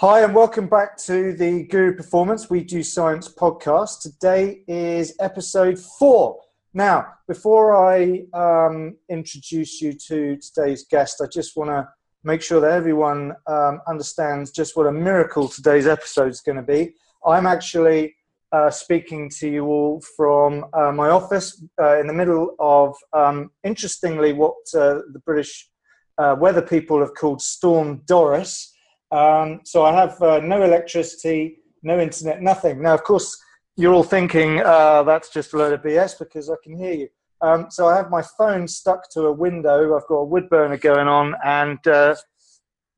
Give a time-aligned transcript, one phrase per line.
[0.00, 4.02] Hi, and welcome back to the Guru Performance We Do Science podcast.
[4.02, 6.38] Today is episode four.
[6.74, 11.88] Now, before I um, introduce you to today's guest, I just want to
[12.24, 16.62] make sure that everyone um, understands just what a miracle today's episode is going to
[16.62, 16.94] be.
[17.26, 18.16] I'm actually
[18.52, 23.50] uh, speaking to you all from uh, my office uh, in the middle of, um,
[23.64, 25.70] interestingly, what uh, the British
[26.18, 28.74] uh, weather people have called Storm Doris.
[29.10, 32.82] Um, so I have uh, no electricity, no internet, nothing.
[32.82, 33.40] Now, of course,
[33.76, 37.08] you're all thinking uh, that's just a load of BS because I can hear you.
[37.42, 39.96] Um, so I have my phone stuck to a window.
[39.96, 42.16] I've got a wood burner going on, and uh,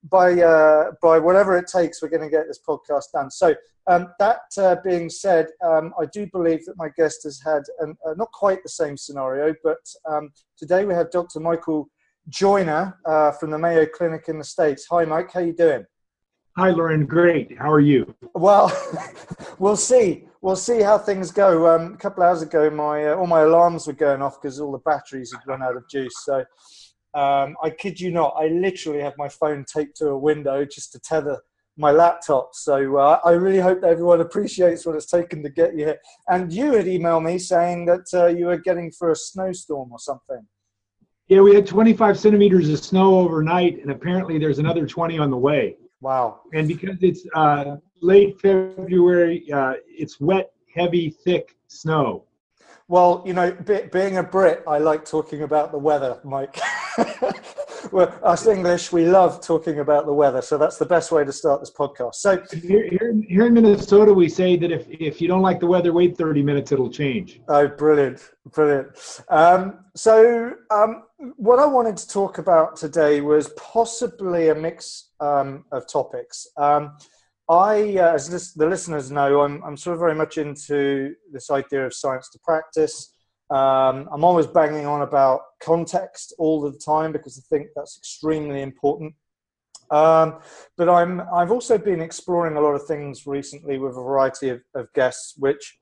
[0.05, 3.31] by uh, by whatever it takes, we're going to get this podcast done.
[3.31, 3.55] So
[3.89, 7.97] um, that uh, being said, um, I do believe that my guest has had an,
[8.07, 9.79] uh, not quite the same scenario, but
[10.09, 11.41] um, today we have Dr.
[11.41, 11.89] Michael
[12.29, 14.87] Joyner uh, from the Mayo Clinic in the States.
[14.91, 15.33] Hi, Mike.
[15.33, 15.85] How you doing?
[16.59, 17.07] Hi, Lauren.
[17.07, 17.57] Great.
[17.57, 18.13] How are you?
[18.35, 18.73] Well,
[19.61, 20.25] we'll see.
[20.41, 21.73] We'll see how things go.
[21.73, 24.73] Um, a couple hours ago, my uh, all my alarms were going off because all
[24.73, 26.25] the batteries had run out of juice.
[26.25, 26.39] So
[27.15, 30.91] um, I kid you not, I literally have my phone taped to a window just
[30.95, 31.39] to tether
[31.77, 32.51] my laptop.
[32.55, 35.99] So uh, I really hope that everyone appreciates what it's taken to get you here.
[36.27, 40.01] And you had emailed me saying that uh, you were getting for a snowstorm or
[40.01, 40.45] something.
[41.29, 45.37] Yeah, we had 25 centimeters of snow overnight, and apparently there's another 20 on the
[45.37, 45.77] way.
[46.01, 46.43] Wow.
[46.53, 52.25] And because it's uh, late February, uh, it's wet, heavy, thick snow.
[52.91, 53.53] Well, you know,
[53.93, 56.59] being a Brit, I like talking about the weather, Mike.
[57.93, 61.31] well, us English, we love talking about the weather, so that's the best way to
[61.31, 62.15] start this podcast.
[62.15, 65.67] So here, here, here, in Minnesota, we say that if, if you don't like the
[65.67, 67.43] weather, wait 30 minutes, it'll change.
[67.49, 68.23] Oh, brilliant,
[68.53, 68.89] brilliant.
[69.29, 71.03] Um, so um,
[71.37, 76.49] what I wanted to talk about today was possibly a mix um, of topics.
[77.49, 81.51] I, uh, as this, the listeners know, I'm, I'm sort of very much into this
[81.51, 83.15] idea of science to practice.
[83.51, 88.61] Um, I'm always banging on about context all the time because I think that's extremely
[88.61, 89.15] important.
[89.91, 90.41] Um,
[90.77, 94.61] but I'm, I've also been exploring a lot of things recently with a variety of,
[94.75, 95.79] of guests, which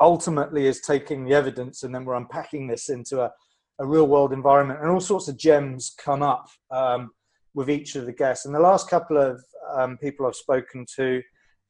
[0.00, 3.30] ultimately is taking the evidence and then we're unpacking this into a,
[3.78, 4.80] a real world environment.
[4.80, 7.10] And all sorts of gems come up um,
[7.54, 8.46] with each of the guests.
[8.46, 9.42] And the last couple of
[9.76, 11.22] um, people I've spoken to,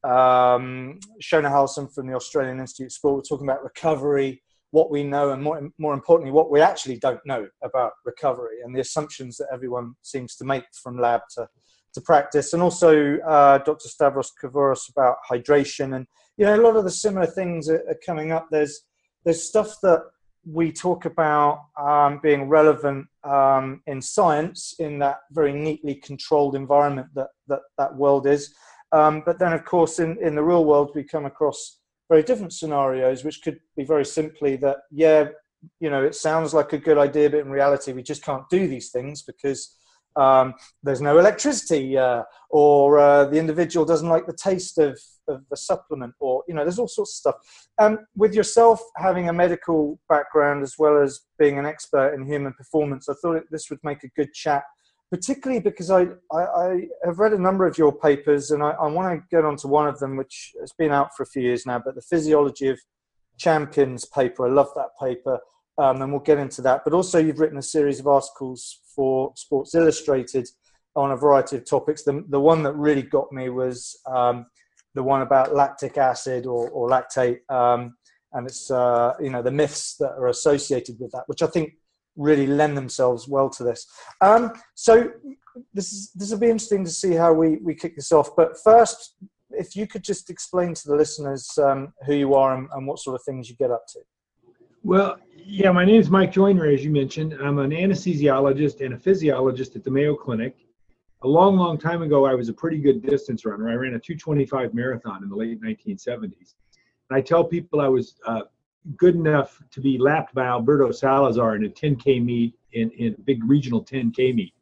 [0.05, 5.03] um, Shona Halson from the Australian Institute of Sport, we're talking about recovery, what we
[5.03, 9.37] know, and more, more importantly, what we actually don't know about recovery and the assumptions
[9.37, 11.49] that everyone seems to make from lab to,
[11.95, 12.53] to practice.
[12.53, 13.89] And also uh, Dr.
[13.89, 15.97] Stavros Kavouras about hydration.
[15.97, 18.47] And, you know, a lot of the similar things are, are coming up.
[18.51, 18.83] There's,
[19.25, 20.03] there's stuff that
[20.45, 27.09] we talk about um, being relevant um, in science in that very neatly controlled environment
[27.15, 28.55] that that, that world is.
[28.93, 32.53] Um, but then, of course, in, in the real world, we come across very different
[32.53, 35.29] scenarios, which could be very simply that, yeah,
[35.79, 38.67] you know, it sounds like a good idea, but in reality, we just can't do
[38.67, 39.77] these things because
[40.17, 44.99] um, there's no electricity, uh, or uh, the individual doesn't like the taste of,
[45.31, 47.35] of the supplement, or you know, there's all sorts of stuff.
[47.79, 52.53] Um, with yourself having a medical background as well as being an expert in human
[52.53, 54.65] performance, I thought this would make a good chat,
[55.11, 58.89] particularly because I, I, I have read a number of your papers, and I, I
[58.89, 61.65] want to get onto one of them, which has been out for a few years
[61.65, 62.79] now, but the physiology of
[63.39, 64.47] champions paper.
[64.47, 65.41] I love that paper
[65.81, 66.83] um, and we'll get into that.
[66.85, 70.47] But also, you've written a series of articles for Sports Illustrated
[70.95, 72.03] on a variety of topics.
[72.03, 74.47] The, the one that really got me was um,
[74.95, 77.95] the one about lactic acid or, or lactate, um,
[78.33, 81.75] and it's uh, you know the myths that are associated with that, which I think
[82.17, 83.87] really lend themselves well to this.
[84.21, 85.11] Um, so
[85.73, 88.35] this is this will be interesting to see how we we kick this off.
[88.37, 89.17] But first,
[89.51, 92.99] if you could just explain to the listeners um, who you are and, and what
[92.99, 94.01] sort of things you get up to.
[94.83, 97.35] Well, yeah, my name is Mike Joyner, as you mentioned.
[97.35, 100.57] I'm an anesthesiologist and a physiologist at the Mayo Clinic.
[101.23, 103.69] A long, long time ago, I was a pretty good distance runner.
[103.69, 106.55] I ran a 225 marathon in the late 1970s.
[107.11, 108.43] And I tell people I was uh,
[108.97, 113.21] good enough to be lapped by Alberto Salazar in a 10K meet, in, in a
[113.21, 114.55] big regional 10K meet.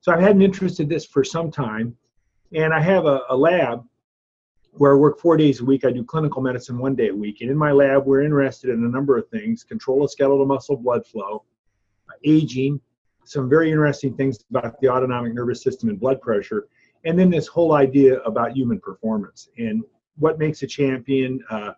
[0.00, 1.96] So I've had an interest in this for some time.
[2.52, 3.82] And I have a, a lab
[4.72, 5.86] where I work four days a week.
[5.86, 7.40] I do clinical medicine one day a week.
[7.40, 10.76] And in my lab, we're interested in a number of things control of skeletal muscle
[10.76, 11.44] blood flow,
[12.22, 12.82] aging,
[13.26, 16.68] some very interesting things about the autonomic nervous system and blood pressure,
[17.04, 19.82] and then this whole idea about human performance and
[20.16, 21.42] what makes a champion.
[21.50, 21.72] Uh,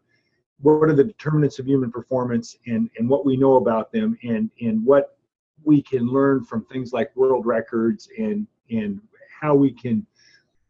[0.61, 4.51] what are the determinants of human performance and, and what we know about them and,
[4.61, 5.17] and what
[5.65, 9.01] we can learn from things like world records and, and
[9.41, 10.05] how we can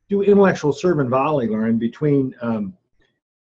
[0.08, 2.74] do intellectual serve and volley, Lauren, between um,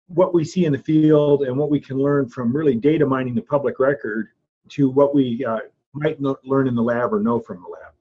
[0.08, 3.34] what we see in the field and what we can learn from really data mining
[3.34, 4.28] the public record
[4.68, 5.60] to what we uh,
[5.94, 7.92] might learn in the lab or know from the lab.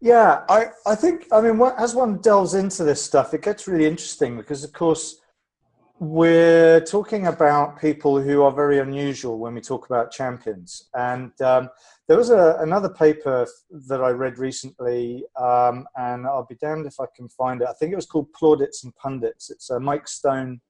[0.00, 3.86] Yeah, I, I think, I mean, as one delves into this stuff, it gets really
[3.86, 5.20] interesting because, of course,
[5.98, 10.88] we're talking about people who are very unusual when we talk about champions.
[10.94, 11.68] And um,
[12.08, 13.46] there was a, another paper
[13.88, 17.68] that I read recently, um, and I'll be damned if I can find it.
[17.68, 19.50] I think it was called Plaudits and Pundits.
[19.50, 20.62] It's a Mike Stone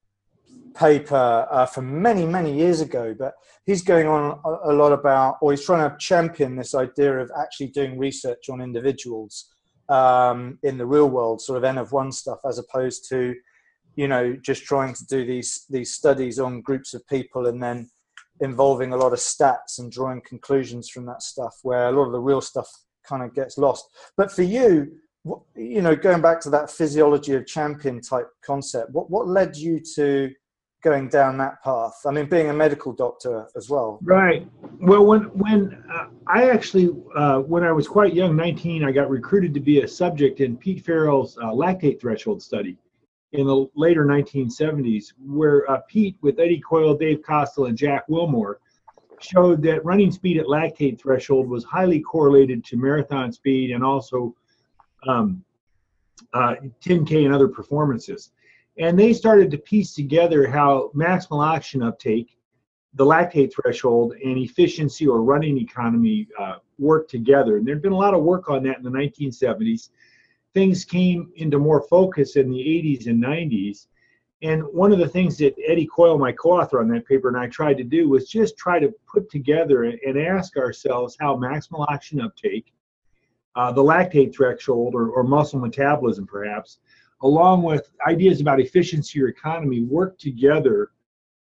[0.75, 3.35] paper uh, from many, many years ago, but
[3.67, 7.69] he's going on a, lot about, or he's trying to champion this idea of actually
[7.69, 9.53] doing research on individuals
[9.89, 13.35] um, in the real world, sort of N of one stuff, as opposed to
[13.97, 17.91] you know just trying to do these these studies on groups of people and then
[18.41, 22.13] involving a lot of stats and drawing conclusions from that stuff where a lot of
[22.13, 22.69] the real stuff
[23.05, 23.85] kind of gets lost.
[24.17, 24.93] But for you
[25.55, 29.79] you know going back to that physiology of champion type concept what what led you
[29.95, 30.31] to
[30.83, 32.01] going down that path.
[32.07, 33.99] I mean being a medical doctor as well.
[34.03, 34.49] Right.
[34.81, 39.11] Well when when uh, i actually uh, when i was quite young 19 i got
[39.11, 42.77] recruited to be a subject in pete farrell's uh, lactate threshold study
[43.33, 48.59] in the later 1970s, where uh, Pete with Eddie Coyle, Dave Costill, and Jack Wilmore
[49.21, 54.35] showed that running speed at lactate threshold was highly correlated to marathon speed and also
[55.07, 55.45] um,
[56.33, 56.55] uh,
[56.85, 58.33] 10K and other performances.
[58.81, 62.37] And they started to piece together how maximal oxygen uptake,
[62.95, 67.59] the lactate threshold, and efficiency or running economy uh, work together.
[67.59, 69.91] And there'd been a lot of work on that in the 1970s
[70.55, 73.87] things came into more focus in the 80s and 90s.
[74.43, 77.47] And one of the things that Eddie Coyle, my co-author on that paper, and I
[77.47, 82.23] tried to do was just try to put together and ask ourselves how maximal oxygen
[82.23, 82.73] uptake,
[83.55, 86.79] uh, the lactate threshold, or, or muscle metabolism, perhaps,
[87.23, 90.91] along with ideas about efficiency or economy, work together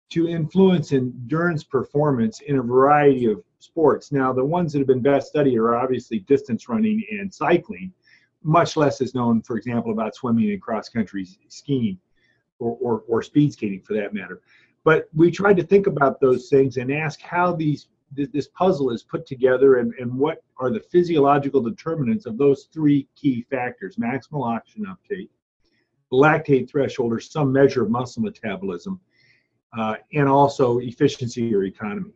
[0.09, 4.11] to influence endurance performance in a variety of sports.
[4.11, 7.93] Now, the ones that have been best studied are obviously distance running and cycling
[8.43, 11.99] much less is known, for example, about swimming and cross country skiing
[12.59, 14.41] or, or, or, speed skating for that matter.
[14.83, 19.03] But we tried to think about those things and ask how these this puzzle is
[19.03, 24.43] put together and, and what are the physiological determinants of those three key factors maximal
[24.43, 25.29] oxygen uptake,
[26.11, 28.99] lactate threshold, or some measure of muscle metabolism,
[29.77, 32.11] uh, and also efficiency or economy.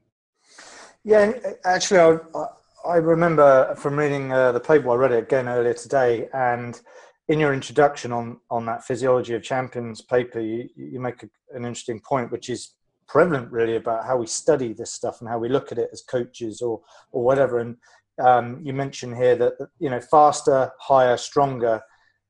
[1.03, 1.33] Yeah,
[1.65, 1.99] actually,
[2.33, 2.45] I,
[2.85, 6.79] I remember from reading uh, the paper, I read it again earlier today, and
[7.27, 11.65] in your introduction on on that physiology of champions paper, you, you make a, an
[11.65, 12.71] interesting point, which is
[13.07, 16.01] prevalent really about how we study this stuff and how we look at it as
[16.01, 16.81] coaches or
[17.11, 17.59] or whatever.
[17.59, 17.77] And
[18.19, 21.81] um, you mentioned here that you know faster, higher, stronger.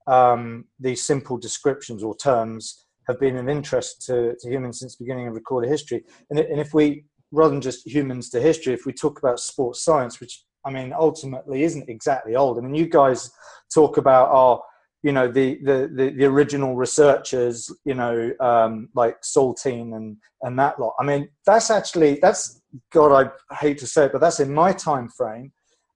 [0.07, 5.03] Um, these simple descriptions or terms have been of interest to, to humans since the
[5.03, 6.03] beginning of recorded history.
[6.29, 9.83] And, and if we rather than just humans to history, if we talk about sports
[9.83, 12.57] science, which I mean ultimately isn't exactly old.
[12.57, 13.31] I mean, you guys
[13.73, 14.61] talk about our,
[15.01, 20.57] you know, the the the, the original researchers, you know, um, like Saltin and and
[20.59, 20.94] that lot.
[21.00, 22.61] I mean, that's actually that's
[22.91, 25.51] God, I hate to say it, but that's in my time frame.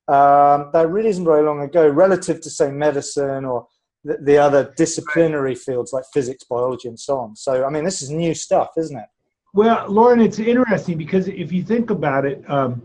[0.09, 3.67] Um, that really isn't very long ago, relative to say medicine or
[4.07, 7.35] the, the other disciplinary fields like physics, biology, and so on.
[7.35, 9.05] So, I mean, this is new stuff, isn't it?
[9.53, 12.81] Well, Lauren, it's interesting because if you think about it, um,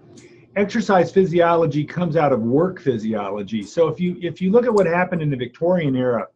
[0.56, 3.62] exercise physiology comes out of work physiology.
[3.62, 6.26] So if you if you look at what happened in the Victorian era,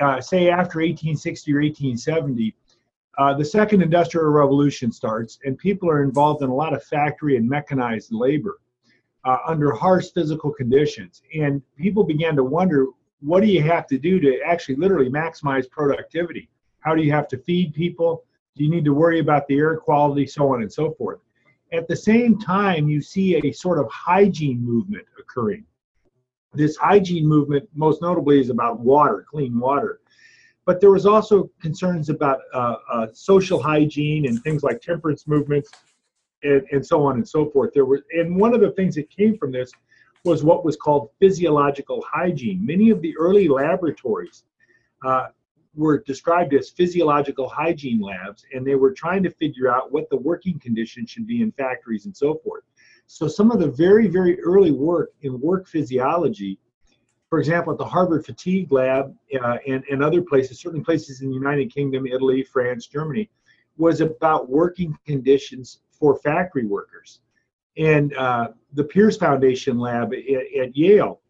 [0.00, 2.54] uh, say after 1860 or 1870,
[3.18, 7.36] uh, the second industrial revolution starts, and people are involved in a lot of factory
[7.36, 8.58] and mechanized labor
[9.24, 11.22] uh, under harsh physical conditions.
[11.34, 12.86] And people began to wonder,
[13.22, 16.48] what do you have to do to actually literally maximize productivity?
[16.80, 18.24] How do you have to feed people?
[18.56, 21.20] Do you need to worry about the air quality, so on and so forth?
[21.72, 25.64] At the same time, you see a sort of hygiene movement occurring.
[26.52, 30.00] This hygiene movement, most notably, is about water, clean water.
[30.66, 35.70] But there was also concerns about uh, uh, social hygiene and things like temperance movements
[36.42, 37.72] and, and so on and so forth.
[37.72, 39.72] There were, and one of the things that came from this
[40.24, 42.64] was what was called physiological hygiene.
[42.64, 44.44] Many of the early laboratories
[45.04, 45.26] uh,
[45.74, 50.16] were described as physiological hygiene labs, and they were trying to figure out what the
[50.16, 52.62] working conditions should be in factories and so forth.
[53.06, 56.58] So, some of the very, very early work in work physiology,
[57.28, 61.28] for example, at the Harvard Fatigue Lab uh, and, and other places, certain places in
[61.28, 63.28] the United Kingdom, Italy, France, Germany,
[63.76, 67.20] was about working conditions for factory workers.
[67.76, 71.22] And uh, the Pierce Foundation Lab at, at Yale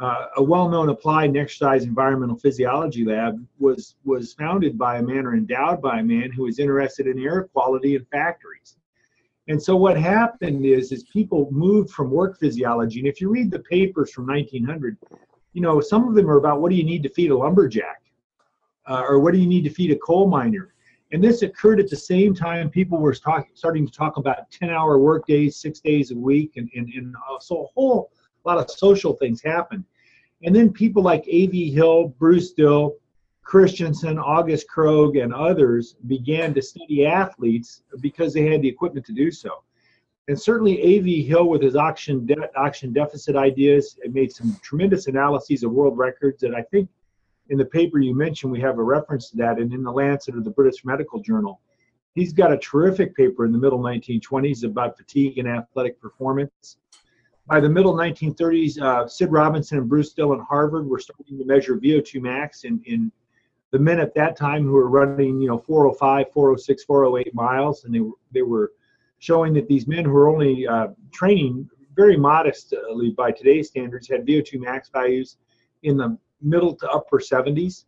[0.00, 5.26] uh, a well-known applied and exercise environmental physiology lab was was founded by a man
[5.26, 8.76] or endowed by a man who was interested in air quality in factories.
[9.48, 13.00] And so what happened is is people moved from work physiology.
[13.00, 14.96] And if you read the papers from 1900,
[15.52, 18.02] you know some of them are about what do you need to feed a lumberjack,
[18.86, 20.74] uh, or what do you need to feed a coal miner.
[21.10, 24.98] And this occurred at the same time people were talk, starting to talk about 10-hour
[24.98, 28.10] work days, six days a week, and, and, and uh, so a whole
[28.44, 29.84] lot of social things happened.
[30.42, 31.72] And then people like A.V.
[31.72, 32.94] Hill, Bruce Dill,
[33.42, 39.12] Christensen, August Krogh, and others began to study athletes because they had the equipment to
[39.12, 39.62] do so.
[40.28, 41.22] And certainly A.V.
[41.22, 46.42] Hill, with his oxygen, de- oxygen deficit ideas, made some tremendous analyses of world records
[46.42, 46.90] that I think
[47.48, 50.36] in the paper you mentioned, we have a reference to that, and in the Lancet
[50.36, 51.60] or the British Medical Journal.
[52.14, 56.76] He's got a terrific paper in the middle 1920s about fatigue and athletic performance
[57.48, 61.44] by the middle 1930s, uh, Sid Robinson and Bruce Dill at Harvard were starting to
[61.46, 63.10] measure VO2 max in, in
[63.70, 67.94] the men at that time who were running, you know, 405, 406, 408 miles, and
[67.94, 68.72] they were they were
[69.18, 74.26] showing that these men who were only uh, training very modestly by today's standards had
[74.26, 75.38] VO2 max values
[75.82, 77.84] in the middle to upper 70s.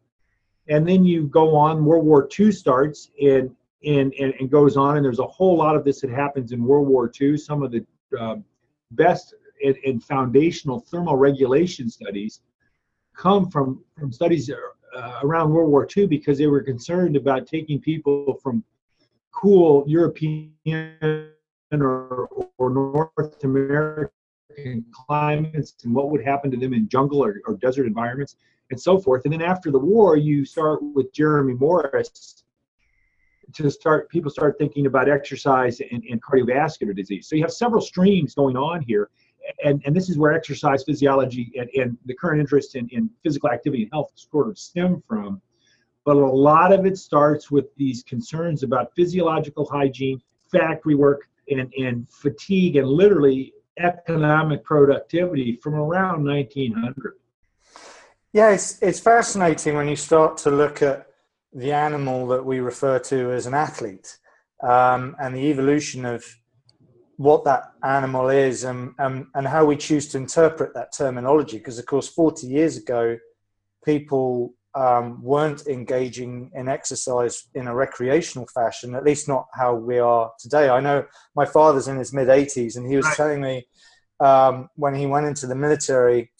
[0.68, 4.96] And then you go on, World War II starts and and, and, and goes on,
[4.96, 7.38] and there's a whole lot of this that happens in World War II.
[7.38, 7.84] Some of the
[8.18, 8.36] uh,
[8.90, 12.40] best and, and foundational thermoregulation studies
[13.16, 17.80] come from, from studies uh, around World War II because they were concerned about taking
[17.80, 18.64] people from
[19.32, 20.52] cool European
[21.72, 22.28] or,
[22.58, 24.10] or North American
[24.92, 28.36] climates and what would happen to them in jungle or, or desert environments
[28.70, 29.22] and so forth.
[29.24, 32.44] And then after the war, you start with Jeremy Morris
[33.52, 37.28] to start people start thinking about exercise and, and, cardiovascular disease.
[37.28, 39.10] So you have several streams going on here,
[39.64, 43.50] and, and this is where exercise physiology and, and the current interest in, in physical
[43.50, 45.40] activity and health sort of stem from.
[46.04, 51.72] But a lot of it starts with these concerns about physiological hygiene, factory work, and,
[51.76, 57.14] and fatigue, and literally economic productivity from around 1900.
[58.32, 61.06] Yeah, it's, it's fascinating when you start to look at
[61.52, 64.18] the animal that we refer to as an athlete
[64.62, 66.24] um, and the evolution of
[67.16, 71.58] what that animal is and, and, and how we choose to interpret that terminology.
[71.58, 73.18] Because, of course, 40 years ago,
[73.84, 79.98] people um, weren't engaging in exercise in a recreational fashion, at least not how we
[79.98, 80.68] are today.
[80.68, 83.66] I know my father's in his mid 80s, and he was telling me
[84.20, 86.30] um, when he went into the military,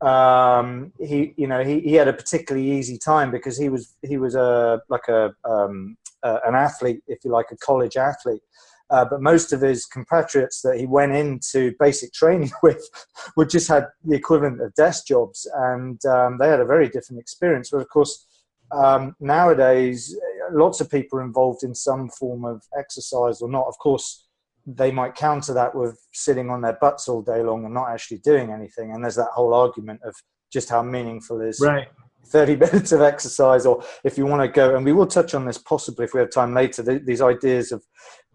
[0.00, 4.18] um, he you know he, he had a particularly easy time because he was he
[4.18, 8.42] was a like a um, uh, an athlete, if you like, a college athlete.
[8.90, 12.88] Uh, but most of his compatriots that he went into basic training with
[13.36, 17.20] would just had the equivalent of desk jobs, and um, they had a very different
[17.20, 17.70] experience.
[17.70, 18.26] But of course,
[18.72, 20.16] um, nowadays,
[20.52, 23.66] lots of people are involved in some form of exercise or not.
[23.66, 24.28] Of course,
[24.66, 28.18] they might counter that with sitting on their butts all day long and not actually
[28.18, 28.92] doing anything.
[28.92, 30.14] And there's that whole argument of
[30.52, 31.88] just how meaningful is right.
[32.26, 35.44] 30 minutes of exercise, or if you want to go, and we will touch on
[35.44, 37.84] this possibly if we have time later, these ideas of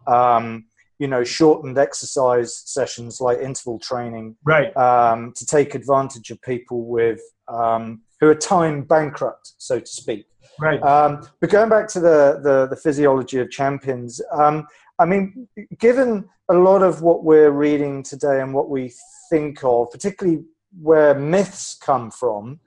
[0.08, 0.66] um,
[1.02, 4.76] you know shortened exercise sessions like interval training right.
[4.78, 10.26] um, to take advantage of people with um, who are time bankrupt so to speak.
[10.60, 10.82] Right.
[10.84, 14.68] Um, but going back to the, the, the physiology of champions um,
[15.00, 15.48] i mean
[15.80, 18.94] given a lot of what we're reading today and what we
[19.32, 20.44] think of particularly
[20.80, 22.60] where myths come from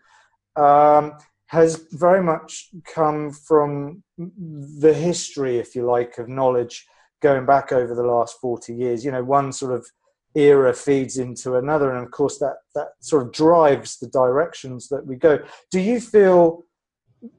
[0.57, 1.13] um,
[1.47, 6.87] has very much come from the history if you like of knowledge
[7.25, 9.85] going back over the last 40 years you know one sort of
[10.35, 15.07] era feeds into another and of course that that sort of drives the directions that
[15.07, 15.39] we go.
[15.71, 16.65] Do you feel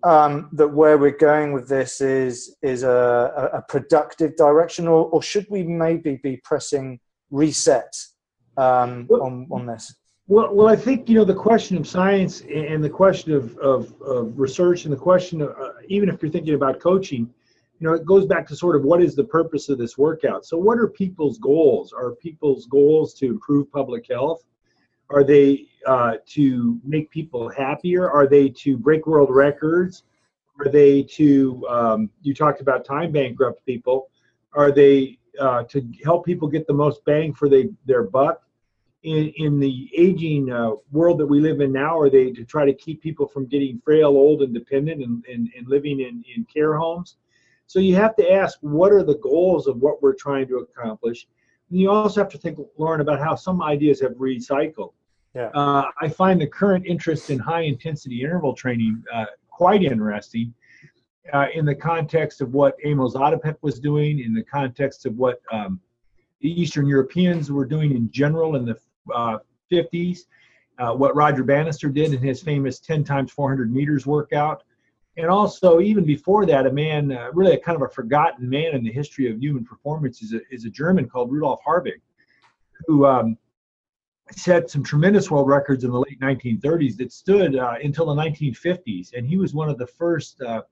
[0.03, 5.21] um, that where we're going with this is is a, a productive direction or, or
[5.21, 6.99] should we maybe be pressing
[7.31, 7.93] reset
[8.57, 9.93] um, on, on this?
[10.27, 13.93] well, well, I think you know the question of science and the question of, of,
[14.01, 17.29] of research and the question of uh, even if you're thinking about coaching,
[17.79, 20.45] you know, it goes back to sort of what is the purpose of this workout.
[20.45, 21.91] So, what are people's goals?
[21.91, 24.45] Are people's goals to improve public health?
[25.09, 28.09] Are they uh, to make people happier?
[28.09, 30.03] Are they to break world records?
[30.59, 34.09] Are they to, um, you talked about time bankrupt people.
[34.53, 38.41] Are they uh, to help people get the most bang for they, their buck?
[39.03, 42.65] In, in the aging uh, world that we live in now, are they to try
[42.65, 46.45] to keep people from getting frail, old, and dependent and, and, and living in, in
[46.45, 47.17] care homes?
[47.67, 51.27] So you have to ask what are the goals of what we're trying to accomplish.
[51.69, 54.93] And you also have to think, Lauren, about how some ideas have recycled.
[55.33, 55.49] Yeah.
[55.53, 60.53] Uh, I find the current interest in high intensity interval training uh, quite interesting
[61.33, 65.41] uh, in the context of what Emil Zatopek was doing, in the context of what
[65.51, 65.79] um,
[66.41, 68.77] the Eastern Europeans were doing in general in the
[69.71, 70.19] 50s,
[70.77, 74.63] uh, uh, what Roger Bannister did in his famous 10 times 400 meters workout.
[75.17, 78.75] And also, even before that, a man, uh, really a kind of a forgotten man
[78.75, 82.01] in the history of human performance, is a, is a German called Rudolf Harbig,
[82.85, 83.37] who um,
[84.31, 89.13] set some tremendous world records in the late 1930s that stood uh, until the 1950s.
[89.13, 90.63] And he was one of the first, uh,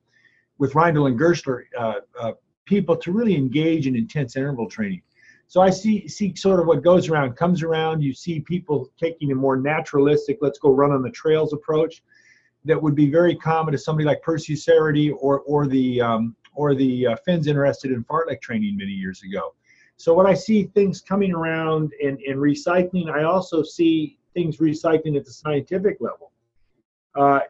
[0.58, 2.32] with Reindell and Gerschler, uh, uh,
[2.66, 5.02] people to really engage in intense interval training.
[5.48, 8.02] So I see see sort of what goes around comes around.
[8.02, 12.02] You see people taking a more naturalistic, let's go run on the trails approach,
[12.66, 16.76] that would be very common to somebody like Percy Cerutty or or the um, or
[16.76, 19.54] the uh, Finns interested in fartlek training many years ago.
[19.98, 25.16] So when I see things coming around and, and recycling, I also see things recycling
[25.18, 26.32] at the scientific level.
[27.16, 27.42] Uh,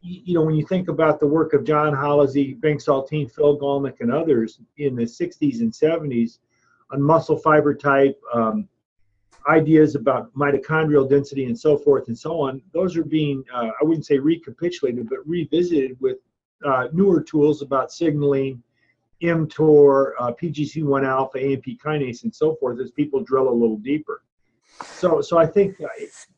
[0.00, 4.00] you, know, when you think about the work of John Holloszy, Bengt Saltin, Phil Gollnick,
[4.00, 6.38] and others in the 60s and 70s
[6.90, 8.68] on muscle fiber type, um,
[9.48, 13.84] ideas about mitochondrial density and so forth and so on, those are being, uh, I
[13.84, 16.18] wouldn't say recapitulated, but revisited with
[16.64, 18.62] uh, newer tools about signaling
[19.22, 24.22] mTOR, uh, PGC1 alpha, AMP kinase, and so forth as people drill a little deeper.
[24.82, 25.86] So, so I think uh,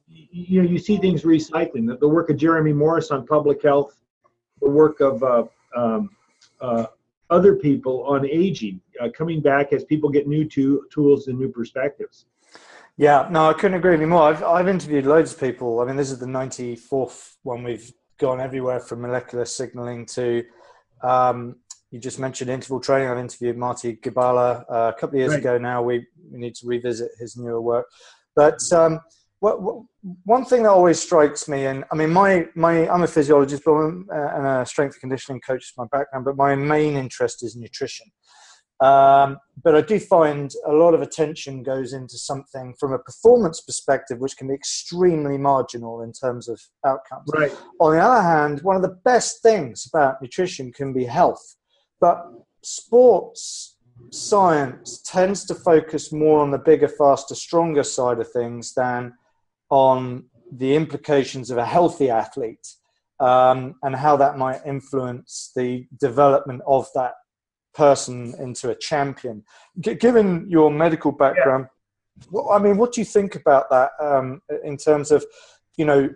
[0.09, 1.87] you know you see things recycling.
[1.87, 3.99] The, the, work of Jeremy Morris on public health,
[4.61, 5.45] the work of uh,
[5.75, 6.11] um,
[6.61, 6.87] uh,
[7.31, 8.81] other people on aging,
[9.15, 12.27] coming back as people get new to, tools and new perspectives.
[12.99, 14.23] Yeah, no, I couldn't agree with you more.
[14.23, 15.81] I've, I've interviewed loads of people.
[15.81, 20.45] I mean, this is the 94th one we've gone everywhere from molecular signaling to
[21.03, 21.57] um,
[21.91, 23.09] you just mentioned interval training.
[23.09, 25.41] I've interviewed Marty Gibala uh, a couple of years right.
[25.41, 25.83] ago now.
[25.83, 27.87] We, we need to revisit his newer work.
[28.35, 29.01] But um,
[29.41, 29.85] what, what,
[30.25, 33.73] one thing that always strikes me, and I mean, my, my I'm a physiologist but
[33.73, 37.43] I'm, uh, and a strength and conditioning coach is my background, but my main interest
[37.45, 38.07] is nutrition.
[38.81, 43.61] Um, but I do find a lot of attention goes into something from a performance
[43.61, 47.31] perspective, which can be extremely marginal in terms of outcomes.
[47.35, 47.57] Right.
[47.81, 51.57] On the other hand, one of the best things about nutrition can be health.
[52.01, 52.27] But
[52.63, 53.77] sports
[54.13, 59.15] science tends to focus more on the bigger, faster, stronger side of things than
[59.71, 62.67] on the implications of a healthy athlete
[63.21, 67.15] um, and how that might influence the development of that
[67.77, 69.45] person into a champion.
[69.81, 72.27] G- given your medical background, yeah.
[72.31, 75.25] well, I mean, what do you think about that um, in terms of,
[75.77, 76.09] you know,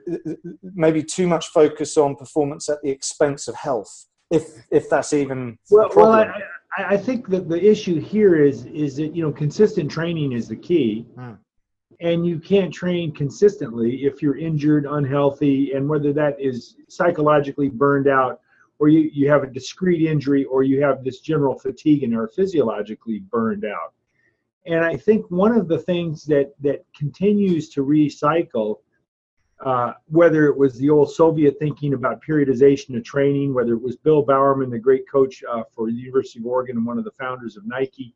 [0.63, 4.07] maybe too much focus on performance at the expense of health?
[4.31, 5.91] if if that's even well.
[5.95, 6.33] Well, I,
[6.79, 10.57] I think that the issue here is is that you know consistent training is the
[10.57, 11.33] key, hmm.
[12.01, 18.09] and you can't train consistently if you're injured, unhealthy, and whether that is psychologically burned
[18.09, 18.41] out,
[18.81, 22.29] or you you have a discrete injury, or you have this general fatigue and are
[22.29, 23.93] physiologically burned out.
[24.67, 28.81] And I think one of the things that that continues to recycle
[29.65, 33.97] uh, whether it was the old Soviet thinking about periodization of training, whether it was
[33.97, 37.11] Bill Bowerman, the great coach uh, for the University of Oregon and one of the
[37.13, 38.15] founders of Nike,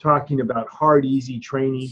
[0.00, 1.90] talking about hard, easy training.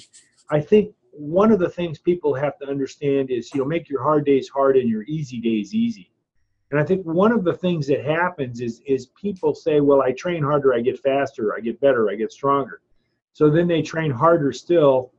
[0.49, 4.03] I think one of the things people have to understand is, you know, make your
[4.03, 6.11] hard days hard and your easy days easy.
[6.71, 10.13] And I think one of the things that happens is is people say, well, I
[10.13, 12.81] train harder, I get faster, I get better, I get stronger.
[13.33, 15.13] So then they train harder still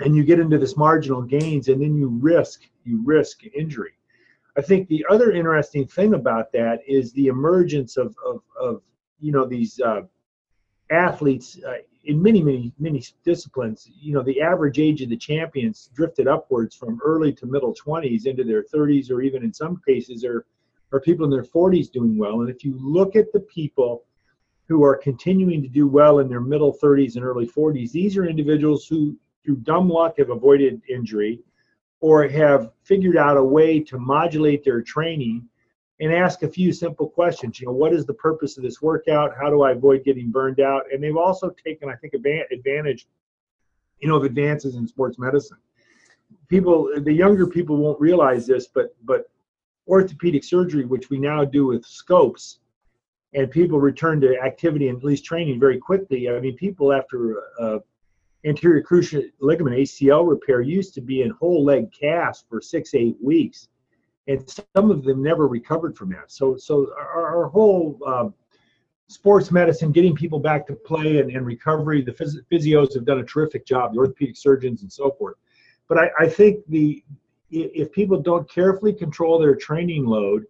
[0.00, 3.92] and you get into this marginal gains and then you risk you risk injury
[4.56, 8.82] i think the other interesting thing about that is the emergence of of, of
[9.20, 10.02] you know these uh,
[10.90, 11.74] athletes uh,
[12.06, 16.74] in many many many disciplines you know the average age of the champions drifted upwards
[16.74, 20.46] from early to middle 20s into their 30s or even in some cases are
[20.92, 22.40] are people in their 40s doing well.
[22.40, 24.04] And if you look at the people
[24.68, 28.24] who are continuing to do well in their middle 30s and early 40s these are
[28.26, 31.40] individuals who through dumb luck have avoided injury
[32.00, 35.48] or have figured out a way to modulate their training
[36.00, 37.60] and ask a few simple questions.
[37.60, 39.32] You know, what is the purpose of this workout?
[39.40, 40.82] How do I avoid getting burned out?
[40.92, 43.06] And they've also taken, I think, advantage,
[44.00, 45.58] you know, of advances in sports medicine.
[46.48, 49.30] People, the younger people won't realize this, but but
[49.88, 52.58] orthopedic surgery, which we now do with scopes,
[53.34, 56.28] and people return to activity and at least training very quickly.
[56.28, 57.78] I mean, people after uh,
[58.44, 63.16] anterior cruciate ligament ACL repair used to be in whole leg cast for six eight
[63.22, 63.68] weeks,
[64.28, 66.30] and some of them never recovered from that.
[66.32, 68.28] So so our, our whole uh,
[69.08, 73.20] sports medicine, getting people back to play and, and recovery, the phys- physios have done
[73.20, 73.92] a terrific job.
[73.92, 75.36] The orthopedic surgeons and so forth.
[75.88, 77.04] But I, I think the
[77.50, 80.46] if people don't carefully control their training load,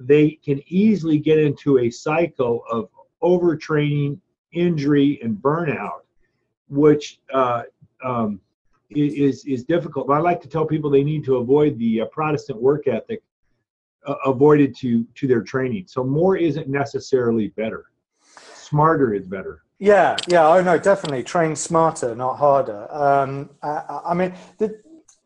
[0.00, 2.88] they can easily get into a cycle of
[3.22, 4.18] overtraining,
[4.52, 6.00] injury, and burnout,
[6.68, 7.64] which uh,
[8.02, 8.40] um,
[8.90, 10.06] is is difficult.
[10.06, 13.22] But I like to tell people they need to avoid the uh, Protestant work ethic
[14.06, 15.84] uh, avoided to to their training.
[15.86, 17.86] So more isn't necessarily better.
[18.54, 19.62] Smarter is better.
[19.78, 21.22] Yeah, yeah, oh no, definitely.
[21.22, 22.92] Train smarter, not harder.
[22.92, 24.80] Um, I, I mean, the,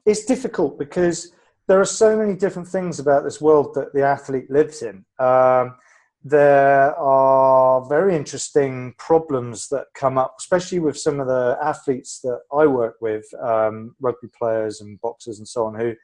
[0.04, 1.32] it's difficult because
[1.68, 5.04] there are so many different things about this world that the athlete lives in.
[5.18, 5.76] Um,
[6.24, 12.40] there are very interesting problems that come up, especially with some of the athletes that
[12.52, 15.94] I work with, um, rugby players and boxers and so on, who,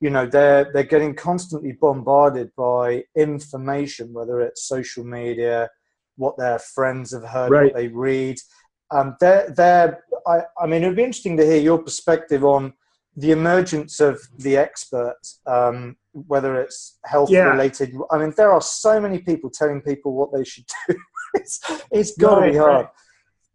[0.00, 5.68] you know, they're they're getting constantly bombarded by information, whether it's social media,
[6.16, 7.64] what their friends have heard, right.
[7.64, 8.38] what they read.
[8.90, 12.74] Um, they're, they're, I, I mean, it would be interesting to hear your perspective on
[13.16, 17.44] the emergence of the expert, um, whether it's health yeah.
[17.44, 17.94] related.
[18.10, 20.96] I mean, there are so many people telling people what they should do.
[21.34, 22.86] it's, it's got to right, be hard.
[22.86, 22.92] Right.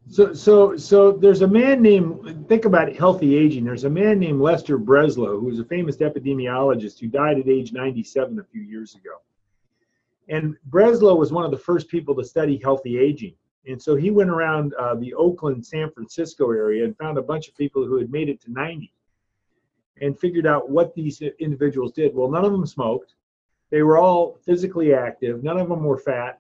[0.10, 2.48] So, so, so there's a man named.
[2.50, 3.64] Think about healthy aging.
[3.64, 7.72] There's a man named Lester Breslow, who was a famous epidemiologist who died at age
[7.72, 9.22] 97 a few years ago.
[10.28, 13.36] And Breslow was one of the first people to study healthy aging.
[13.66, 17.48] And so he went around uh, the Oakland, San Francisco area and found a bunch
[17.48, 18.92] of people who had made it to 90
[20.02, 22.14] and figured out what these individuals did.
[22.14, 23.16] Well, none of them smoked.
[23.70, 25.44] They were all physically active.
[25.44, 26.40] None of them were fat.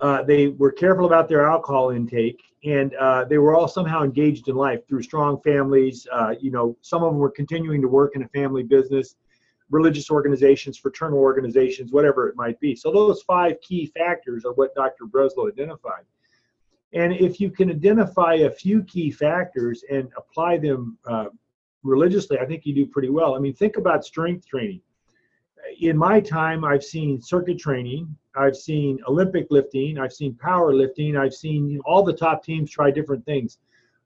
[0.00, 4.48] Uh, they were careful about their alcohol intake, and uh, they were all somehow engaged
[4.48, 6.06] in life through strong families.
[6.12, 9.16] Uh, you know, some of them were continuing to work in a family business,
[9.70, 12.74] religious organizations, fraternal organizations, whatever it might be.
[12.74, 15.04] So those five key factors are what Dr.
[15.06, 16.04] Breslow identified.
[16.92, 21.26] And if you can identify a few key factors and apply them uh,
[21.84, 23.34] religiously, I think you do pretty well.
[23.34, 24.80] I mean, think about strength training.
[25.80, 31.16] In my time, I've seen circuit training, I've seen Olympic lifting, I've seen power lifting,
[31.16, 33.58] I've seen all the top teams try different things.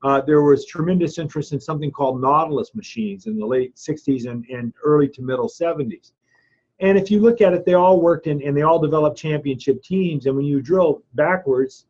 [0.04, 4.44] Uh, there was tremendous interest in something called Nautilus machines in the late 60s and,
[4.46, 6.12] and early to middle 70s.
[6.80, 9.82] And if you look at it, they all worked in, and they all developed championship
[9.82, 10.26] teams.
[10.26, 11.86] And when you drill backwards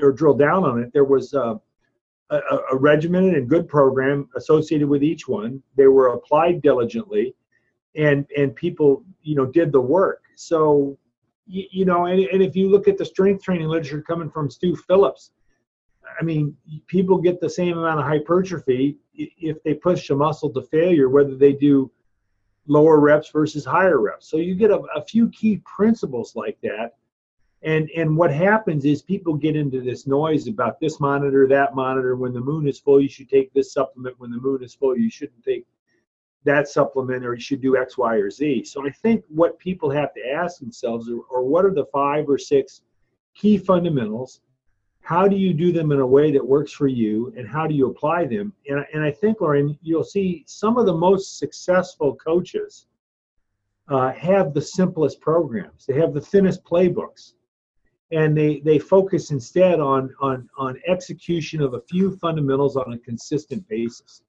[0.00, 1.54] or drill down on it, there was uh,
[2.30, 5.62] a, a regimented and good program associated with each one.
[5.76, 7.34] They were applied diligently,
[7.96, 10.22] and and people you know did the work.
[10.36, 10.96] So
[11.46, 14.50] you, you know, and, and if you look at the strength training literature coming from
[14.50, 15.32] Stu Phillips,
[16.20, 20.62] I mean, people get the same amount of hypertrophy if they push a muscle to
[20.62, 21.90] failure, whether they do
[22.66, 24.30] lower reps versus higher reps.
[24.30, 26.94] So you get a, a few key principles like that
[27.62, 32.16] and and what happens is people get into this noise about this monitor that monitor
[32.16, 34.18] when the moon is full you should take this supplement.
[34.18, 35.66] When the moon is full you shouldn't take
[36.44, 38.64] that supplement or you should do x y or z.
[38.64, 42.28] So i think what people have to ask themselves are, or what are the five
[42.28, 42.82] or six
[43.34, 44.40] key fundamentals?
[45.02, 47.74] How do you do them in a way that works for you and how do
[47.74, 48.54] you apply them?
[48.68, 52.86] And, and i think lauren you'll see some of the most successful coaches
[53.88, 55.84] uh, have the simplest programs.
[55.84, 57.34] They have the thinnest playbooks
[58.12, 62.98] and they they focus instead on on on execution of a few fundamentals on a
[62.98, 64.22] consistent basis.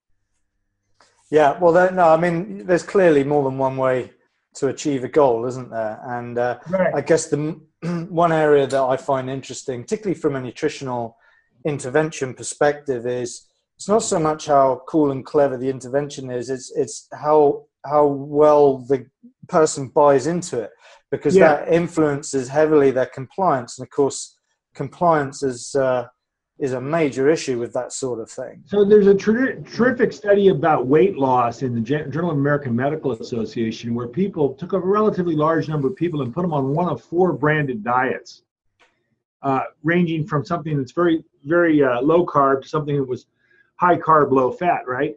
[1.30, 4.12] Yeah well no i mean there's clearly more than one way
[4.56, 6.00] to achieve a goal isn't there?
[6.06, 6.94] And uh, right.
[6.94, 7.60] i guess the
[8.10, 11.17] one area that i find interesting particularly from a nutritional
[11.65, 16.72] intervention perspective is it's not so much how cool and clever the intervention is it's
[16.76, 19.06] it's how how well the
[19.48, 20.72] person buys into it
[21.12, 21.56] because yeah.
[21.56, 23.78] that influences heavily their compliance.
[23.78, 24.38] And of course,
[24.74, 26.08] compliance is uh,
[26.58, 28.63] is a major issue with that sort of thing.
[28.65, 33.13] So there's a ter- terrific study about weight loss in the Journal of American Medical
[33.13, 36.88] Association, where people took a relatively large number of people and put them on one
[36.88, 38.43] of four branded diets,
[39.41, 43.26] uh, ranging from something that's very very uh, low carb to something that was
[43.76, 45.15] high carb, low fat, right?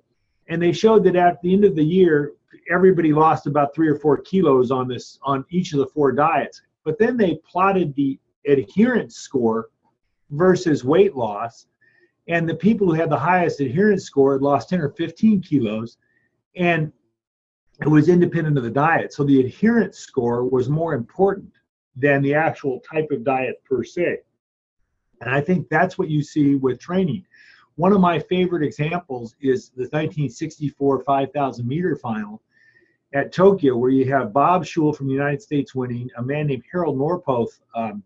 [0.49, 2.33] And they showed that at the end of the year,
[2.71, 6.63] everybody lost about three or four kilos on this on each of the four diets.
[6.85, 9.71] But then they plotted the adherence score
[10.31, 11.67] versus weight loss,
[12.29, 15.99] and the people who had the highest adherence score lost 10 or 15 kilos,
[16.57, 16.93] and
[17.81, 19.13] it was independent of the diet.
[19.13, 21.53] So the adherence score was more important
[21.97, 24.21] than the actual type of diet per se.
[25.21, 27.25] And I think that's what you see with training.
[27.77, 32.43] One of my favorite examples is the 1964 5,000 meter final
[33.15, 36.65] at Tokyo, where you have Bob Schul from the United States winning, a man named
[36.71, 38.03] Harald Norpoth um,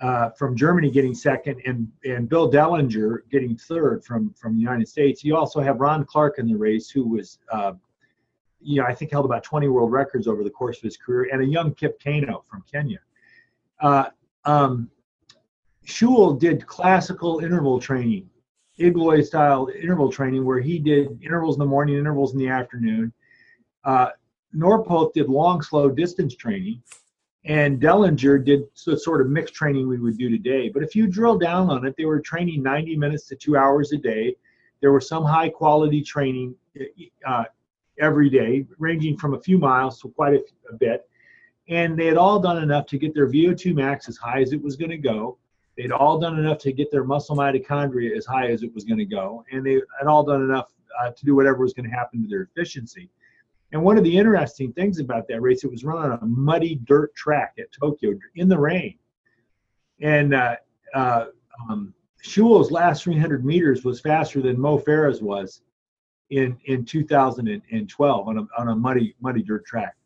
[0.00, 4.88] uh, from Germany getting second, and and Bill Dellinger getting third from from the United
[4.88, 5.24] States.
[5.24, 7.72] You also have Ron Clarke in the race, who was, uh,
[8.60, 11.28] you know, I think held about 20 world records over the course of his career,
[11.32, 13.00] and a young Kip Keino from Kenya.
[13.80, 14.06] Uh,
[14.44, 14.90] um,
[15.84, 18.30] Schul did classical interval training,
[18.78, 23.12] Igloi style interval training, where he did intervals in the morning, intervals in the afternoon.
[23.84, 24.10] Uh,
[24.54, 26.82] Norpoth did long, slow distance training
[27.44, 30.68] and Dellinger did the sort of mixed training we would do today.
[30.68, 33.92] But if you drill down on it, they were training 90 minutes to two hours
[33.92, 34.36] a day.
[34.80, 36.54] There was some high quality training
[37.26, 37.44] uh,
[37.98, 41.08] every day, ranging from a few miles to quite a, a bit.
[41.68, 44.62] And they had all done enough to get their VO2 max as high as it
[44.62, 45.38] was going to go.
[45.76, 48.98] They'd all done enough to get their muscle mitochondria as high as it was going
[48.98, 49.44] to go.
[49.50, 52.28] And they had all done enough uh, to do whatever was going to happen to
[52.28, 53.08] their efficiency.
[53.72, 56.80] And one of the interesting things about that race, it was run on a muddy
[56.84, 58.98] dirt track at Tokyo in the rain.
[60.00, 60.56] And uh,
[60.94, 61.26] uh,
[61.68, 65.62] um, Schul's last 300 meters was faster than Mo Farah's was
[66.30, 69.96] in in 2012 on a, on a muddy muddy dirt track.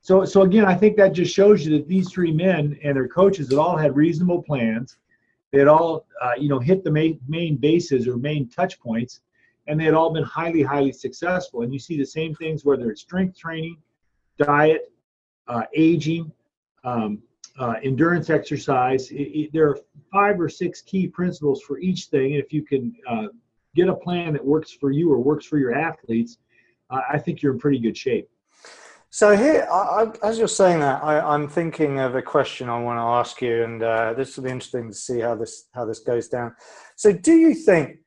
[0.00, 3.08] So so again, I think that just shows you that these three men and their
[3.08, 4.96] coaches had all had reasonable plans.
[5.50, 9.20] They had all uh, you know hit the main main bases or main touch points
[9.70, 11.62] and they had all been highly, highly successful.
[11.62, 13.76] And you see the same things, whether it's strength training,
[14.36, 14.92] diet,
[15.46, 16.32] uh, aging,
[16.82, 17.22] um,
[17.58, 19.10] uh, endurance exercise.
[19.12, 19.78] It, it, there are
[20.12, 22.34] five or six key principles for each thing.
[22.34, 23.26] And if you can uh,
[23.76, 26.38] get a plan that works for you or works for your athletes,
[26.90, 28.28] I think you're in pretty good shape.
[29.10, 32.80] So here, I, I, as you're saying that, I, am thinking of a question I
[32.80, 35.84] want to ask you, and uh, this will be interesting to see how this how
[35.84, 36.54] this goes down.
[36.96, 37.98] So, do you think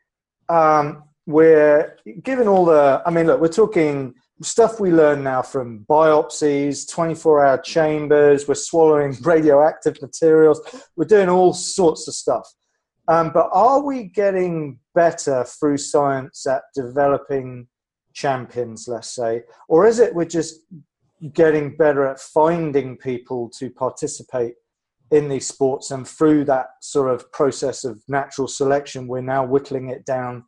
[0.49, 5.85] um, we're given all the i mean look we're talking stuff we learn now from
[5.89, 10.61] biopsies 24 hour chambers we're swallowing radioactive materials
[10.95, 12.47] we're doing all sorts of stuff.
[13.09, 17.67] Um, but are we getting better through science at developing
[18.13, 19.43] champions let's say?
[19.67, 20.61] Or is it we're just
[21.33, 24.55] getting better at finding people to participate
[25.11, 29.89] in these sports and through that sort of process of natural selection we're now whittling
[29.89, 30.43] it down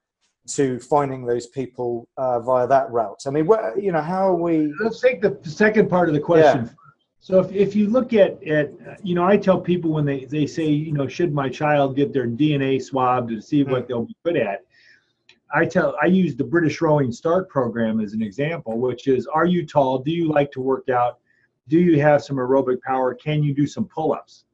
[0.48, 3.24] to finding those people uh, via that route?
[3.26, 4.74] I mean, what, you know, how are we?
[4.82, 6.66] Let's take the second part of the question.
[6.66, 6.72] Yeah.
[7.20, 8.72] So if, if you look at, at,
[9.04, 12.14] you know, I tell people when they, they say, you know, should my child get
[12.14, 13.88] their DNA swabbed to see what mm.
[13.88, 14.62] they'll be good at?
[15.54, 19.46] I tell, I use the British Rowing Start program as an example, which is, are
[19.46, 20.00] you tall?
[20.00, 21.20] Do you like to work out?
[21.68, 23.16] Do you have some aerobic power?
[23.16, 24.46] Can you do some pull-ups?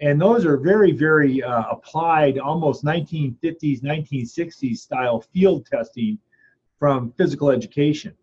[0.00, 6.18] And those are very very uh, applied almost 1950s 1960s style field testing
[6.78, 8.14] from physical education.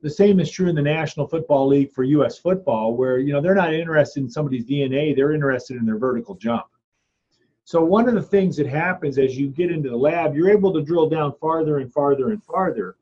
[0.00, 3.40] The same is true in the national football league for us football where you know
[3.40, 6.66] they're not interested in somebody's dna they're interested in their vertical jump.
[7.64, 10.72] So one of the things that happens as you get into the lab you're able
[10.74, 12.96] to drill down farther and farther and farther.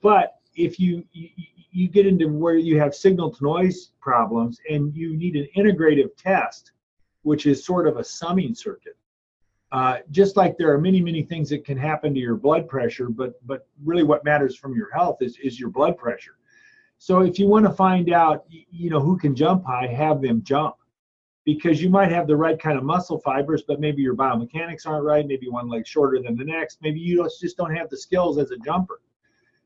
[0.00, 1.28] But if you, you
[1.72, 6.16] you get into where you have signal to noise problems and you need an integrative
[6.16, 6.72] test
[7.22, 8.96] which is sort of a summing circuit.
[9.72, 13.08] Uh, just like there are many, many things that can happen to your blood pressure,
[13.08, 16.36] but but really what matters from your health is, is your blood pressure.
[16.98, 20.42] So if you want to find out, you know, who can jump high, have them
[20.42, 20.74] jump,
[21.44, 25.04] because you might have the right kind of muscle fibers, but maybe your biomechanics aren't
[25.04, 25.26] right.
[25.26, 26.78] Maybe one leg shorter than the next.
[26.82, 29.00] Maybe you just don't have the skills as a jumper.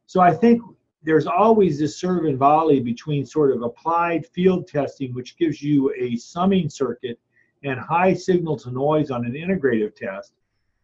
[0.06, 0.62] So I think
[1.02, 5.92] there's always this serve and volley between sort of applied field testing, which gives you
[5.98, 7.18] a summing circuit
[7.64, 10.32] and high signal to noise on an integrative test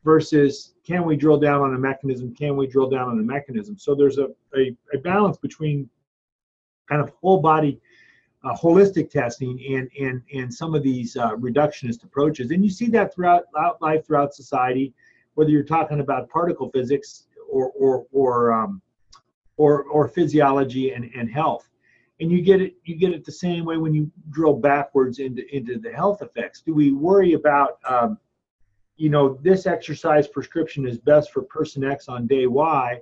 [0.04, 3.78] versus can we drill down on a mechanism can we drill down on a mechanism?
[3.78, 5.88] So there's a, a, a balance between
[6.88, 7.80] kind of whole body
[8.42, 12.50] uh, holistic testing and and and some of these uh, reductionist approaches.
[12.50, 13.44] And you see that throughout
[13.80, 14.94] life throughout society
[15.34, 18.82] whether you're talking about particle physics or or or um,
[19.60, 21.68] or, or physiology and, and health
[22.20, 25.42] and you get it you get it the same way when you drill backwards into
[25.54, 26.60] into the health effects.
[26.60, 28.18] Do we worry about um,
[28.96, 33.00] you know this exercise prescription is best for person x on day y?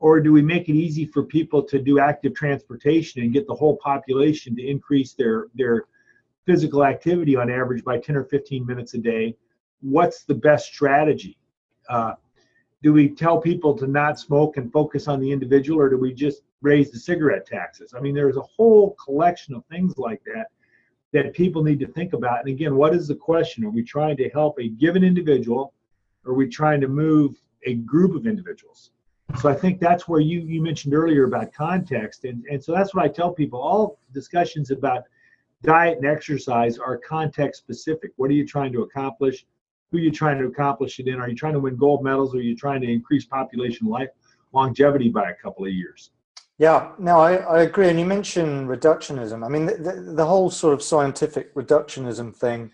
[0.00, 3.54] Or do we make it easy for people to do active transportation and get the
[3.54, 5.84] whole population to increase their their
[6.44, 9.36] physical activity on average by 10 or 15 minutes a day?
[9.80, 11.36] What's the best strategy?
[11.88, 12.14] Uh,
[12.82, 16.12] do we tell people to not smoke and focus on the individual or do we
[16.12, 17.94] just raise the cigarette taxes?
[17.96, 20.46] I mean there's a whole collection of things like that
[21.12, 22.40] that people need to think about.
[22.40, 23.64] And again what is the question?
[23.64, 25.74] Are we trying to help a given individual
[26.24, 28.90] or are we trying to move a group of individuals?
[29.40, 32.94] So i think that's where you you mentioned earlier about context and and so that's
[32.94, 33.60] what i tell people.
[33.60, 35.04] All discussions about
[35.62, 38.12] diet and exercise are context specific.
[38.16, 39.44] What are you trying to accomplish?
[39.90, 41.20] Who you trying to accomplish it in?
[41.20, 44.10] Are you trying to win gold medals or are you trying to increase population life
[44.52, 46.10] longevity by a couple of years?
[46.58, 47.88] Yeah, no, I, I agree.
[47.88, 49.46] And you mentioned reductionism.
[49.46, 52.72] I mean, the, the, the whole sort of scientific reductionism thing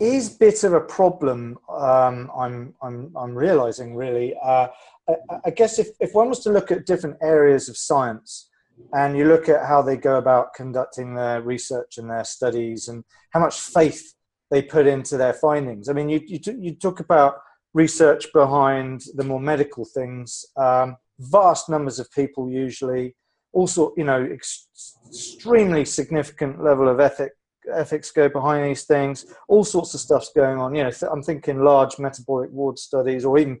[0.00, 1.58] is bit of a problem.
[1.68, 4.34] Um, I'm, I'm, I'm realizing really.
[4.42, 4.68] Uh,
[5.08, 5.14] I,
[5.46, 8.48] I, guess if, if one was to look at different areas of science
[8.92, 13.04] and you look at how they go about conducting their research and their studies and
[13.30, 14.14] how much faith
[14.52, 15.88] they put into their findings.
[15.88, 17.36] I mean, you, you, you talk about
[17.74, 20.44] research behind the more medical things.
[20.56, 23.16] Um, vast numbers of people usually
[23.52, 24.68] also you know ex-
[25.08, 27.32] extremely significant level of ethic
[27.72, 31.62] ethics go behind these things all sorts of stuff's going on you know i'm thinking
[31.62, 33.60] large metabolic ward studies or even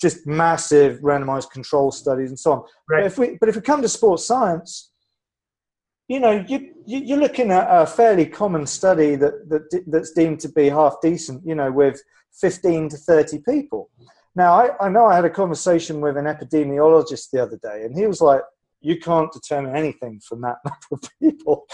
[0.00, 2.58] just massive randomized control studies and so on
[2.90, 3.00] right.
[3.02, 4.90] but if we but if we come to sports science
[6.08, 10.40] you know you, you are looking at a fairly common study that, that that's deemed
[10.40, 13.90] to be half decent you know with 15 to 30 people
[14.38, 17.96] now, I, I know I had a conversation with an epidemiologist the other day, and
[17.96, 18.42] he was like,
[18.80, 21.66] you can't determine anything from that number of people.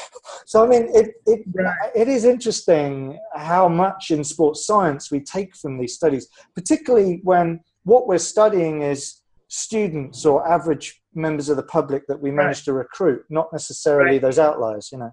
[0.47, 1.91] So I mean, it it right.
[1.95, 7.61] it is interesting how much in sports science we take from these studies, particularly when
[7.83, 9.21] what we're studying is
[9.55, 12.65] students or average members of the public that we manage right.
[12.65, 14.23] to recruit, not necessarily right.
[14.23, 14.91] those outliers.
[14.93, 15.11] You know.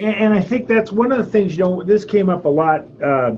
[0.00, 1.56] And, and, I think that's one of the things.
[1.56, 2.84] You know, this came up a lot.
[3.02, 3.36] Uh,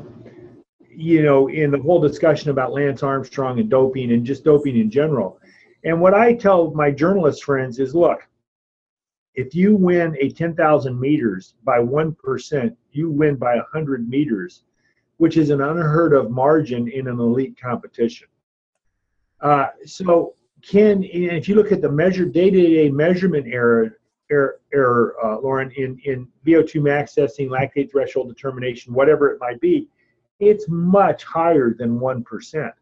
[0.88, 4.90] you know, in the whole discussion about Lance Armstrong and doping and just doping in
[4.90, 5.38] general.
[5.84, 8.26] And what I tell my journalist friends is look,
[9.34, 14.62] if you win a 10,000 meters by 1%, you win by 100 meters,
[15.18, 18.28] which is an unheard of margin in an elite competition.
[19.42, 20.34] Uh, so,
[20.66, 23.98] can if you look at the measure day-to-day measurement error,
[24.30, 29.60] error, error uh, Lauren, in, in VO2 max testing, lactate threshold determination, whatever it might
[29.60, 29.88] be,
[30.40, 32.72] it's much higher than 1%.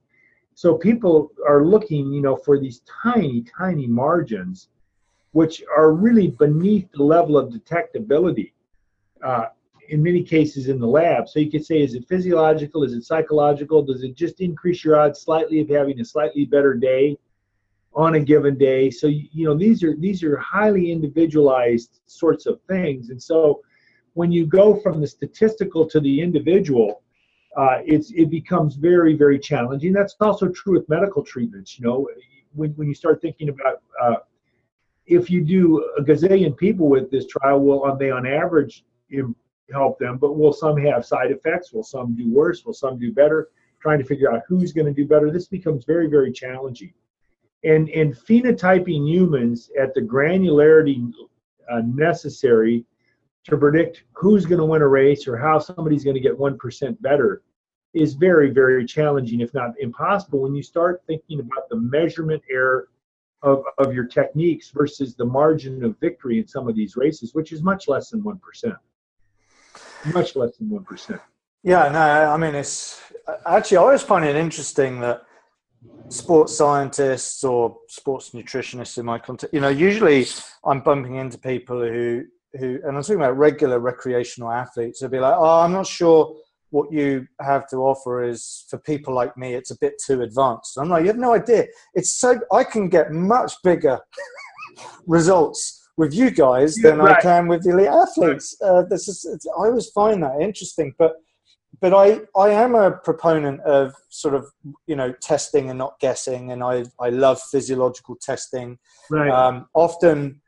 [0.54, 4.68] So people are looking, you know, for these tiny, tiny margins,
[5.32, 8.52] which are really beneath the level of detectability
[9.22, 9.46] uh,
[9.88, 11.28] in many cases in the lab.
[11.28, 12.84] So you could say, is it physiological?
[12.84, 13.82] Is it psychological?
[13.82, 17.18] Does it just increase your odds slightly of having a slightly better day
[17.94, 18.90] on a given day?
[18.90, 23.10] So you know, these are these are highly individualized sorts of things.
[23.10, 23.62] And so
[24.14, 27.02] when you go from the statistical to the individual,
[27.56, 29.92] uh, it's it becomes very very challenging.
[29.92, 31.78] That's also true with medical treatments.
[31.78, 32.08] You know,
[32.54, 34.16] when when you start thinking about uh,
[35.06, 38.84] if you do a gazillion people with this trial, will they on average
[39.72, 40.18] help them?
[40.18, 41.72] But will some have side effects?
[41.72, 42.64] Will some do worse?
[42.64, 43.48] Will some do better?
[43.80, 45.30] Trying to figure out who's going to do better.
[45.30, 46.92] This becomes very very challenging.
[47.64, 51.10] And and phenotyping humans at the granularity
[51.70, 52.84] uh, necessary
[53.44, 57.02] to predict who's going to win a race or how somebody's going to get 1%
[57.02, 57.42] better
[57.92, 62.88] is very, very challenging, if not impossible, when you start thinking about the measurement error
[63.42, 67.52] of, of your techniques versus the margin of victory in some of these races, which
[67.52, 68.76] is much less than 1%.
[70.12, 71.20] Much less than 1%.
[71.62, 73.00] Yeah, no, I mean, it's
[73.46, 75.24] actually, I always find it interesting that
[76.08, 80.26] sports scientists or sports nutritionists in my context, you know, usually
[80.64, 82.24] I'm bumping into people who
[82.58, 86.36] who, and I'm talking about regular recreational athletes, who'll be like, oh, I'm not sure
[86.70, 90.76] what you have to offer is for people like me, it's a bit too advanced.
[90.76, 91.66] I'm like, you have no idea.
[91.94, 94.00] It's so, I can get much bigger
[95.06, 97.16] results with you guys than right.
[97.16, 98.56] I can with the elite athletes.
[98.60, 101.12] Uh, this is, I always find that interesting, but
[101.80, 104.46] but I, I am a proponent of sort of
[104.86, 108.78] you know testing and not guessing, and I, I love physiological testing.
[109.10, 109.30] Right.
[109.30, 110.40] Um, often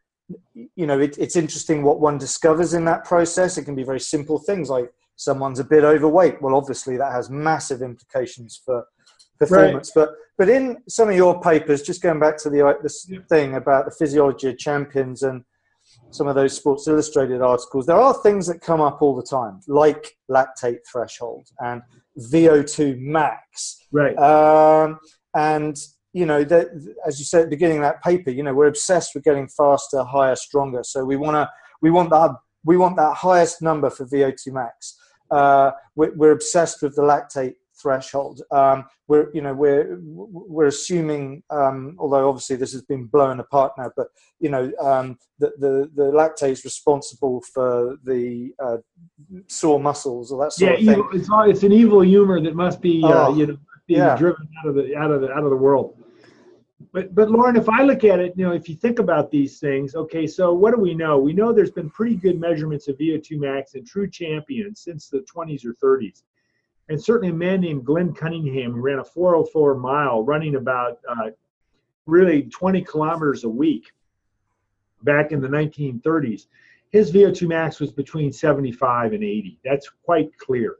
[0.74, 3.58] you know, it, it's interesting what one discovers in that process.
[3.58, 6.42] It can be very simple things like someone's a bit overweight.
[6.42, 8.84] Well, obviously that has massive implications for
[9.38, 9.92] performance.
[9.94, 10.06] Right.
[10.06, 13.20] But but in some of your papers, just going back to the this yeah.
[13.28, 15.44] thing about the physiology of champions and
[16.10, 19.60] some of those Sports Illustrated articles, there are things that come up all the time,
[19.68, 21.82] like lactate threshold and
[22.32, 23.86] VO2 max.
[23.92, 24.16] Right.
[24.16, 24.98] Um,
[25.34, 25.76] and
[26.16, 26.68] you know, that
[27.06, 29.48] as you said at the beginning of that paper, you know, we're obsessed with getting
[29.48, 30.82] faster, higher, stronger.
[30.82, 31.50] So we want to,
[31.82, 32.30] we want that,
[32.64, 34.98] we want that highest number for VO2 max.
[35.30, 38.42] Uh, we're, we're, obsessed with the lactate threshold.
[38.50, 43.72] Um, we're, you know, we're we're assuming, um, although obviously this has been blown apart
[43.78, 44.08] now, but
[44.40, 48.78] you know, um, the, the the lactate is responsible for the uh,
[49.48, 51.08] sore muscles or that sort yeah, of thing.
[51.12, 54.16] Yeah, it's, it's an evil humor that must be, uh, oh, you know, being yeah.
[54.16, 55.94] driven out of the out of the out of the world
[56.92, 59.58] But but Lauren, if I look at it, you know, if you think about these
[59.58, 61.18] things, okay, so what do we know?
[61.18, 65.24] We know there's been pretty good measurements of VO2 max in true champions since the
[65.34, 66.22] 20s or 30s.
[66.88, 71.30] And certainly a man named Glenn Cunningham who ran a 404 mile, running about uh,
[72.06, 73.92] really 20 kilometers a week
[75.02, 76.46] back in the 1930s.
[76.90, 79.58] His VO2 max was between 75 and 80.
[79.64, 80.76] That's quite clear.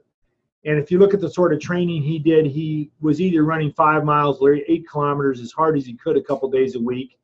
[0.65, 3.71] And if you look at the sort of training he did, he was either running
[3.71, 7.17] five miles or eight kilometers as hard as he could a couple days a week,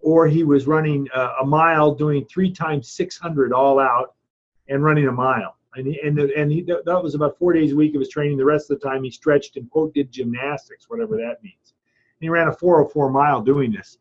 [0.00, 4.14] or he was running uh, a mile, doing three times 600 all out,
[4.68, 5.57] and running a mile.
[5.78, 8.08] And he, and the, and he, that was about four days a week of his
[8.08, 8.36] training.
[8.36, 11.74] The rest of the time he stretched and quote did gymnastics, whatever that means.
[12.20, 13.98] And he ran a 404 mile doing this.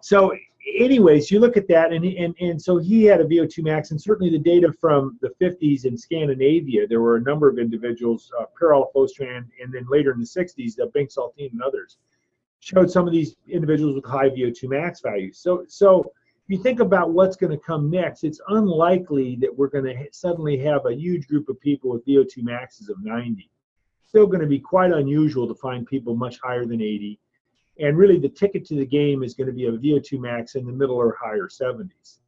[0.00, 0.34] So
[0.78, 4.00] anyways, you look at that, and, and and so he had a VO2 max, and
[4.00, 8.44] certainly the data from the 50s in Scandinavia, there were a number of individuals, uh,
[8.54, 11.98] Per-Olof and then later in the 60s, uh, Bengt Saltin and others,
[12.60, 15.38] showed some of these individuals with high VO2 max values.
[15.38, 16.12] So so
[16.52, 20.56] you think about what's going to come next, it's unlikely that we're going to suddenly
[20.58, 23.50] have a huge group of people with VO2 maxes of 90.
[24.06, 27.18] Still going to be quite unusual to find people much higher than 80
[27.78, 30.66] and really, the ticket to the game is going to be a VO2 max in
[30.66, 32.18] the middle or higher 70s.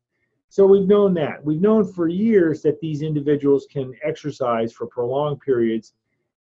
[0.48, 1.44] So we've known that.
[1.44, 5.94] We've known for years that these individuals can exercise for prolonged periods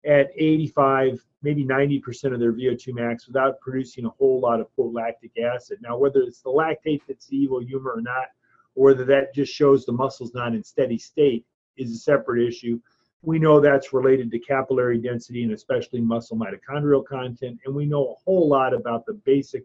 [0.05, 4.93] at 85, maybe 90% of their VO2 max without producing a whole lot of quote
[4.93, 5.79] lactic acid.
[5.81, 8.27] Now, whether it's the lactate that's the evil humor or not,
[8.75, 11.45] or whether that just shows the muscle's not in steady state
[11.77, 12.79] is a separate issue.
[13.23, 17.59] We know that's related to capillary density and especially muscle mitochondrial content.
[17.65, 19.63] And we know a whole lot about the basic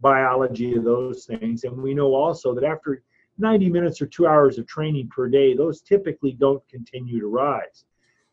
[0.00, 1.64] biology of those things.
[1.64, 3.02] And we know also that after
[3.38, 7.84] 90 minutes or two hours of training per day, those typically don't continue to rise.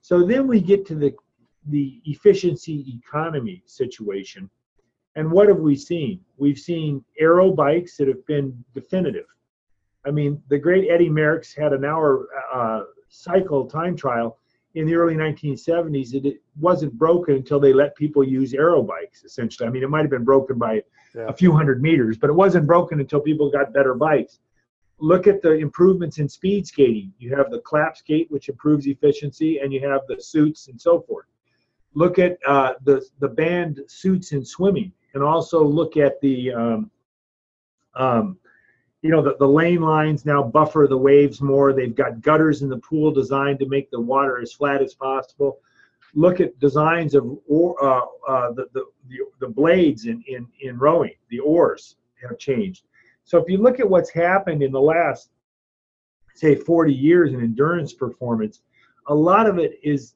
[0.01, 1.13] So then we get to the,
[1.67, 4.49] the efficiency economy situation.
[5.15, 6.19] And what have we seen?
[6.37, 9.25] We've seen aero bikes that have been definitive.
[10.05, 14.39] I mean, the great Eddie Merckx had an hour uh, cycle time trial
[14.75, 19.23] in the early 1970s, it, it wasn't broken until they let people use aero bikes,
[19.23, 19.67] essentially.
[19.67, 20.81] I mean, it might have been broken by
[21.13, 21.27] yeah.
[21.27, 24.39] a few hundred meters, but it wasn't broken until people got better bikes.
[24.99, 27.13] Look at the improvements in speed skating.
[27.19, 31.01] You have the clap skate, which improves efficiency, and you have the suits and so
[31.01, 31.25] forth.
[31.95, 36.91] Look at uh, the, the banned suits in swimming, and also look at the um,
[37.95, 38.37] um,
[39.03, 41.73] you know, the, the lane lines now buffer the waves more.
[41.73, 45.59] They've got gutters in the pool designed to make the water as flat as possible.
[46.15, 50.79] Look at designs of or, uh, uh, the, the, the, the blades in, in, in
[50.79, 52.85] rowing, the oars have changed.
[53.25, 55.29] So if you look at what's happened in the last,
[56.33, 58.61] say, 40 years in endurance performance,
[59.07, 60.13] a lot of it is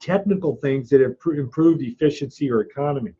[0.00, 3.12] technical things that have improved efficiency or economy.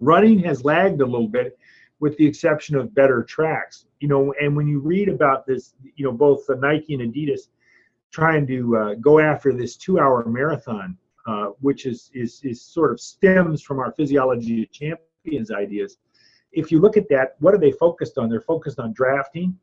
[0.00, 1.58] Running has lagged a little bit
[2.00, 3.86] with the exception of better tracks.
[4.00, 7.48] You know, and when you read about this, you know, both the Nike and Adidas
[8.12, 10.96] trying to uh, go after this two-hour marathon,
[11.26, 15.98] uh, which is, is is sort of stems from our physiology of champions ideas.
[16.52, 18.28] If you look at that, what are they focused on?
[18.28, 19.58] They're focused on drafting.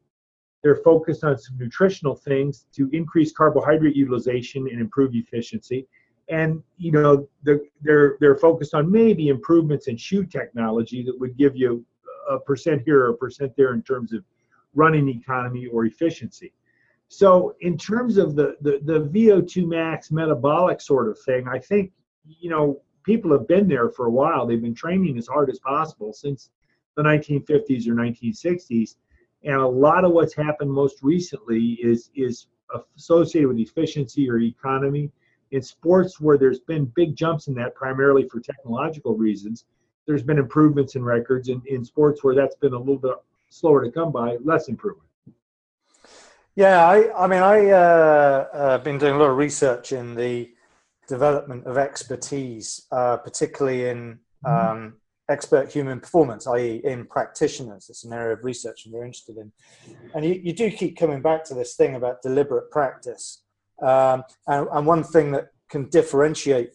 [0.64, 5.88] They're focused on some nutritional things to increase carbohydrate utilization and improve efficiency.
[6.30, 11.38] And you know, the, they're they're focused on maybe improvements in shoe technology that would
[11.38, 11.86] give you
[12.30, 14.24] a percent here or a percent there in terms of
[14.74, 16.53] running economy or efficiency.
[17.07, 21.91] So in terms of the, the, the VO2 max metabolic sort of thing, I think,
[22.26, 24.47] you know, people have been there for a while.
[24.47, 26.51] They've been training as hard as possible since
[26.95, 28.95] the 1950s or 1960s.
[29.43, 32.47] And a lot of what's happened most recently is, is
[32.95, 35.11] associated with efficiency or economy.
[35.52, 39.66] In sports where there's been big jumps in that, primarily for technological reasons,
[40.08, 43.16] there's been improvements in records in, in sports where that's been a little bit
[43.49, 45.08] slower to come by, less improvement.
[46.56, 50.52] Yeah, I, I mean, I uh, uh, been doing a lot of research in the
[51.08, 54.72] development of expertise, uh, particularly in mm-hmm.
[54.72, 54.93] um,
[55.30, 57.88] expert human performance, i.e., in practitioners.
[57.89, 59.52] It's an area of research I'm very interested in.
[60.14, 63.43] And you, you do keep coming back to this thing about deliberate practice.
[63.82, 66.70] Um, and, and, one thing that can differentiate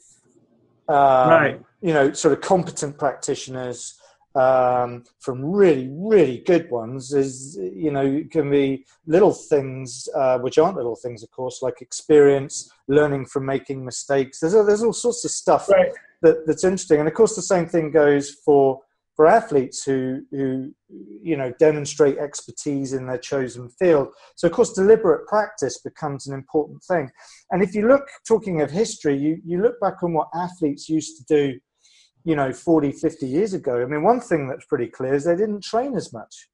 [0.88, 3.98] um, right you know, sort of competent practitioners
[4.34, 10.58] um, from really, really good ones is, you know, can be little things, uh, which
[10.58, 14.40] aren't little things, of course, like experience, learning from making mistakes.
[14.40, 15.92] There's, there's all sorts of stuff right.
[16.22, 16.98] that, that's interesting.
[16.98, 18.80] And of course, the same thing goes for
[19.16, 20.72] for athletes who who
[21.22, 24.08] you know demonstrate expertise in their chosen field.
[24.36, 27.10] So of course deliberate practice becomes an important thing.
[27.50, 31.16] And if you look talking of history, you, you look back on what athletes used
[31.16, 31.58] to do
[32.26, 35.36] you know 40 50 years ago i mean one thing that's pretty clear is they
[35.36, 36.48] didn't train as much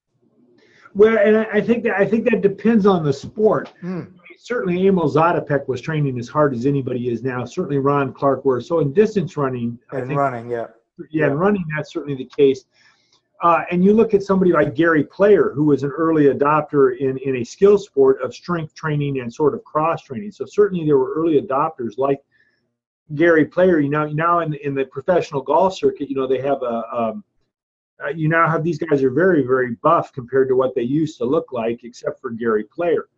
[0.95, 4.13] well and i think that i think that depends on the sport mm.
[4.39, 8.61] certainly emil zatopek was training as hard as anybody is now certainly ron clarke were
[8.61, 10.67] so in distance running and running yeah
[11.11, 12.65] yeah, in running that's certainly the case
[13.43, 17.19] uh, and you look at somebody like Gary Player, who was an early adopter in,
[17.19, 20.31] in a skill sport of strength training and sort of cross training.
[20.31, 22.21] So certainly there were early adopters like
[23.17, 23.81] Gary Player.
[23.81, 27.25] You know, now in in the professional golf circuit, you know they have a um,
[28.03, 31.19] uh, you now have these guys are very very buff compared to what they used
[31.19, 33.09] to look like, except for Gary Player.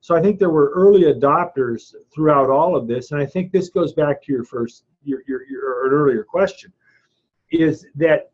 [0.00, 3.68] So I think there were early adopters throughout all of this, and I think this
[3.68, 6.72] goes back to your first your your, your earlier question,
[7.52, 8.32] is that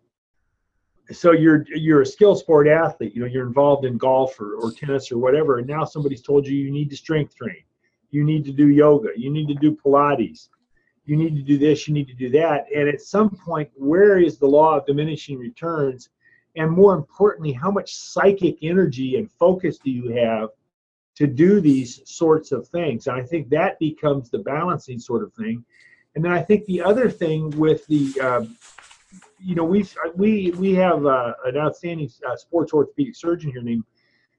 [1.11, 4.71] so you're you're a skill sport athlete you know you're involved in golf or, or
[4.73, 7.62] tennis or whatever and now somebody's told you you need to strength train
[8.11, 10.49] you need to do yoga you need to do pilates
[11.05, 14.19] you need to do this you need to do that and at some point where
[14.19, 16.11] is the law of diminishing returns?
[16.57, 20.51] And more importantly how much psychic energy and focus do you have
[21.16, 23.07] to do these sorts of things?
[23.07, 25.64] And i think that becomes the balancing sort of thing.
[26.14, 28.57] And then i think the other thing with the um,
[29.41, 33.84] you know, we we we have uh, an outstanding uh, sports orthopedic surgeon here named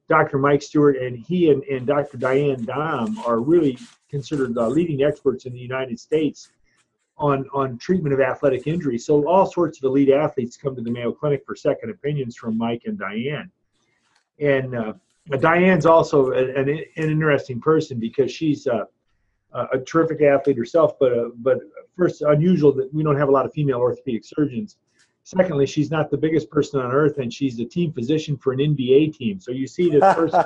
[0.10, 0.38] Dr.
[0.38, 2.18] Mike Stuart, and he and, and Dr.
[2.18, 3.78] Diane Dahm are really
[4.10, 6.50] considered leading experts in the United States
[7.18, 9.06] on on treatment of athletic injuries.
[9.06, 12.58] So all sorts of elite athletes come to the Mayo Clinic for second opinions from
[12.58, 13.52] Mike and Diane.
[14.40, 14.94] And uh,
[15.38, 18.86] Diane's also an, an, interesting person because she's uh,
[19.74, 21.60] a terrific athlete herself, but uh, but
[21.96, 24.78] first unusual that we don't have a lot of female orthopedic surgeons.
[25.38, 28.58] Secondly, she's not the biggest person on earth, and she's the team physician for an
[28.58, 29.40] NBA team.
[29.40, 30.44] So you see this person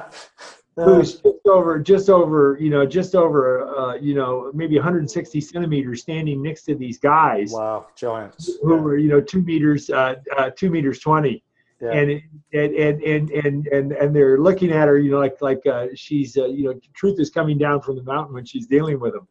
[0.76, 6.02] who's just over, just over, you know, just over, uh, you know, maybe 160 centimeters,
[6.02, 7.54] standing next to these guys.
[7.54, 8.58] Wow, giants.
[8.62, 8.82] Who yeah.
[8.82, 11.46] were, you know, two meters, uh, uh, two meters twenty.
[11.80, 11.92] Yeah.
[11.92, 12.12] And,
[12.52, 15.88] and and and and and and they're looking at her, you know, like like uh,
[15.96, 19.14] she's, uh, you know, truth is coming down from the mountain when she's dealing with
[19.14, 19.30] them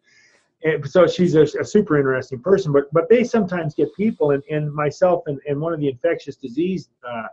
[0.64, 4.42] and so she's a, a, super interesting person but but they sometimes get people and,
[4.50, 7.26] and myself and, and one of the infectious disease uh,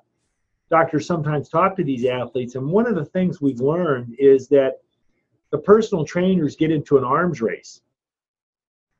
[0.70, 2.56] doctors sometimes talk to these athletes.
[2.56, 4.80] And one of the things we've learned is that
[5.52, 7.82] the personal trainers get into an arms race.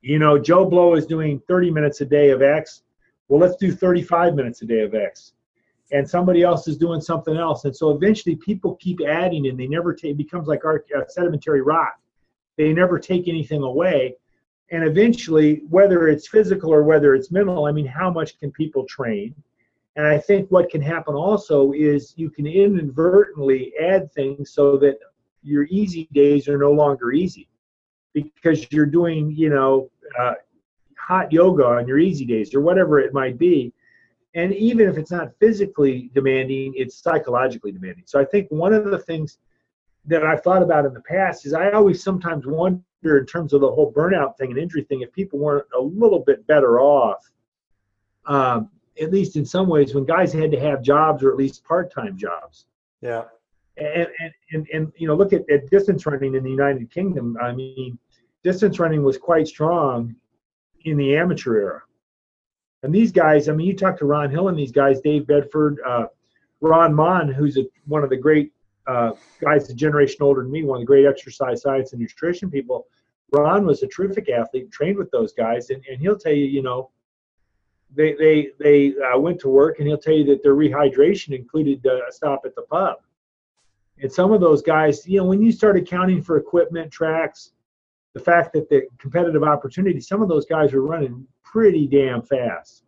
[0.02, 2.84] You know joe blow is doing 30 minutes a day of x.
[3.28, 5.34] Well let's do 35 minutes a day of x.
[5.92, 7.66] And somebody else is doing something else.
[7.66, 11.02] And so eventually people keep adding and they never take it becomes like our uh,
[11.08, 12.00] sedimentary rock
[12.60, 14.14] they never take anything away.
[14.72, 18.86] And eventually, whether it's physical or whether it's mental, I mean, how much can people
[18.86, 19.34] train?
[19.96, 25.00] And I think what can happen also is you can inadvertently add things so that
[25.42, 27.48] your easy days are no longer easy
[28.14, 29.90] because you're doing, you know,
[30.20, 30.34] uh,
[30.98, 33.74] hot yoga on your easy days or whatever it might be.
[34.36, 38.04] And even if it's not physically demanding, it's psychologically demanding.
[38.06, 39.38] So I think one of the things
[40.10, 43.62] that I've thought about in the past is I always sometimes wonder in terms of
[43.62, 47.32] the whole burnout thing and injury thing if people weren't a little bit better off,
[48.26, 48.70] um,
[49.02, 52.18] at least in some ways, when guys had to have jobs or at least part-time
[52.18, 52.66] jobs.
[53.02, 53.24] Yeah.
[53.78, 57.38] And and and, and you know, look at, at distance running in the United Kingdom.
[57.42, 57.98] I mean,
[58.44, 60.16] distance running was quite strong
[60.84, 61.82] in the amateur era.
[62.84, 65.80] And these guys, I mean, you talk to Ron Hill and these guys, Dave Bedford,
[65.86, 66.08] uh,
[66.62, 68.52] Ron Maughan, who's a, one of the great
[68.90, 72.50] uh, guys a generation older than me, one of the great exercise science and nutrition
[72.50, 72.88] people.
[73.32, 76.64] Ron was a terrific athlete, trained with those guys, and, and he'll tell you, you
[76.64, 76.90] know,
[77.96, 81.86] they they they uh, went to work, and he'll tell you that their rehydration included
[81.86, 82.98] uh, a stop at the pub.
[84.02, 87.52] And some of those guys, you know, when you start accounting for equipment, tracks,
[88.14, 92.84] the fact that the competitive opportunity, some of those guys were running pretty damn fast.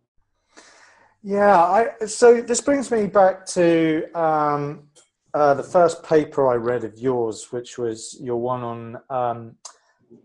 [1.24, 4.88] Yeah, I, so this brings me back to um,
[5.34, 9.56] uh, the first paper I read of yours, which was your one on um,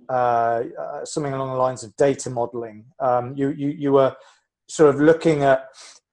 [0.09, 2.85] uh, uh, something along the lines of data modeling.
[2.99, 4.17] Um, you, you, you were
[4.69, 5.69] sort of looking at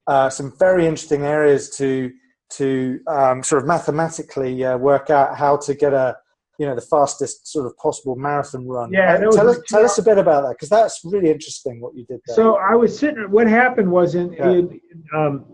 [0.06, 2.12] uh, some very interesting areas to
[2.50, 6.16] to um, sort of mathematically uh, work out how to get a
[6.58, 8.92] you know the fastest sort of possible marathon run.
[8.92, 12.04] Yeah, tell us tell us a bit about that because that's really interesting what you
[12.04, 12.36] did there.
[12.36, 13.30] So I was sitting.
[13.30, 14.50] What happened was in, yeah.
[14.50, 14.80] in
[15.16, 15.46] um,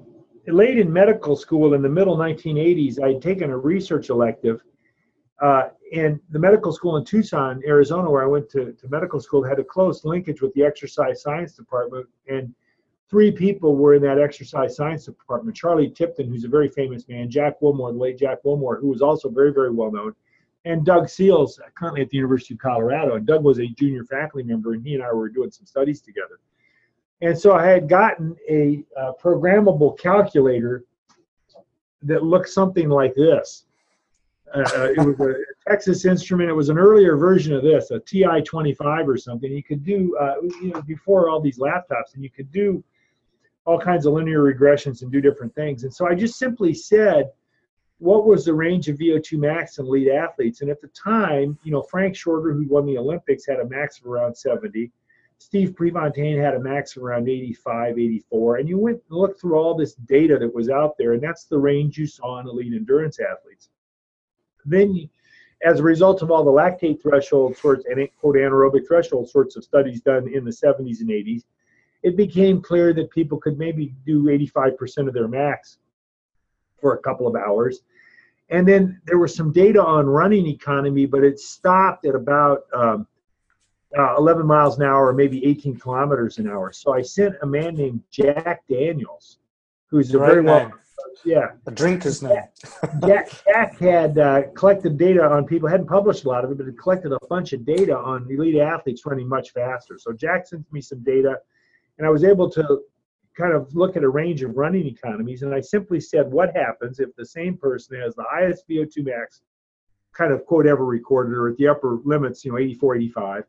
[0.46, 4.62] late in medical school in the middle 1980s, I had taken a research elective.
[5.40, 9.42] Uh, and the medical school in Tucson, Arizona, where I went to, to medical school,
[9.42, 12.06] had a close linkage with the exercise science department.
[12.28, 12.54] And
[13.08, 17.30] three people were in that exercise science department Charlie Tipton, who's a very famous man,
[17.30, 20.14] Jack Wilmore, the late Jack Wilmore, who was also very, very well known,
[20.64, 23.16] and Doug Seals, currently at the University of Colorado.
[23.16, 26.00] And Doug was a junior faculty member, and he and I were doing some studies
[26.00, 26.38] together.
[27.22, 30.84] And so I had gotten a, a programmable calculator
[32.02, 33.66] that looked something like this.
[34.54, 36.50] Uh, uh it was a Texas Instrument.
[36.50, 39.52] It was an earlier version of this, a TI-25 or something.
[39.52, 42.82] You could do, uh, you know, before all these laptops, and you could do
[43.66, 45.84] all kinds of linear regressions and do different things.
[45.84, 47.30] And so I just simply said,
[47.98, 50.62] what was the range of VO2 max in elite athletes?
[50.62, 54.00] And at the time, you know, Frank Shorter, who won the Olympics, had a max
[54.00, 54.90] of around 70.
[55.40, 58.56] Steve Prefontaine had a max around 85, 84.
[58.56, 61.44] And you went and looked through all this data that was out there, and that's
[61.44, 63.70] the range you saw in elite endurance athletes.
[64.66, 65.08] Then,
[65.64, 69.64] as a result of all the lactate threshold sorts and quote anaerobic threshold sorts of
[69.64, 71.44] studies done in the 70s and 80s,
[72.02, 75.78] it became clear that people could maybe do 85% of their max
[76.82, 77.80] for a couple of hours.
[78.50, 83.06] And then there was some data on running economy, but it stopped at about um,
[83.98, 86.72] uh, 11 miles an hour or maybe 18 kilometers an hour.
[86.72, 89.38] So I sent a man named Jack Daniels,
[89.88, 90.72] who's a Great very well,
[91.24, 92.42] yeah, A drinker's name.
[93.06, 96.66] Jack, Jack had uh, collected data on people, hadn't published a lot of it, but
[96.66, 99.98] had collected a bunch of data on elite athletes running much faster.
[99.98, 101.38] So Jack sent me some data,
[101.98, 102.82] and I was able to
[103.36, 105.42] kind of look at a range of running economies.
[105.42, 109.42] And I simply said, what happens if the same person has the highest VO2 max,
[110.12, 113.44] kind of quote ever recorded, or at the upper limits, you know, 84, 85?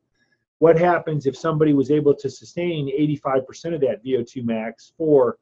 [0.62, 2.88] What happens if somebody was able to sustain
[3.26, 5.40] 85% of that VO2 max for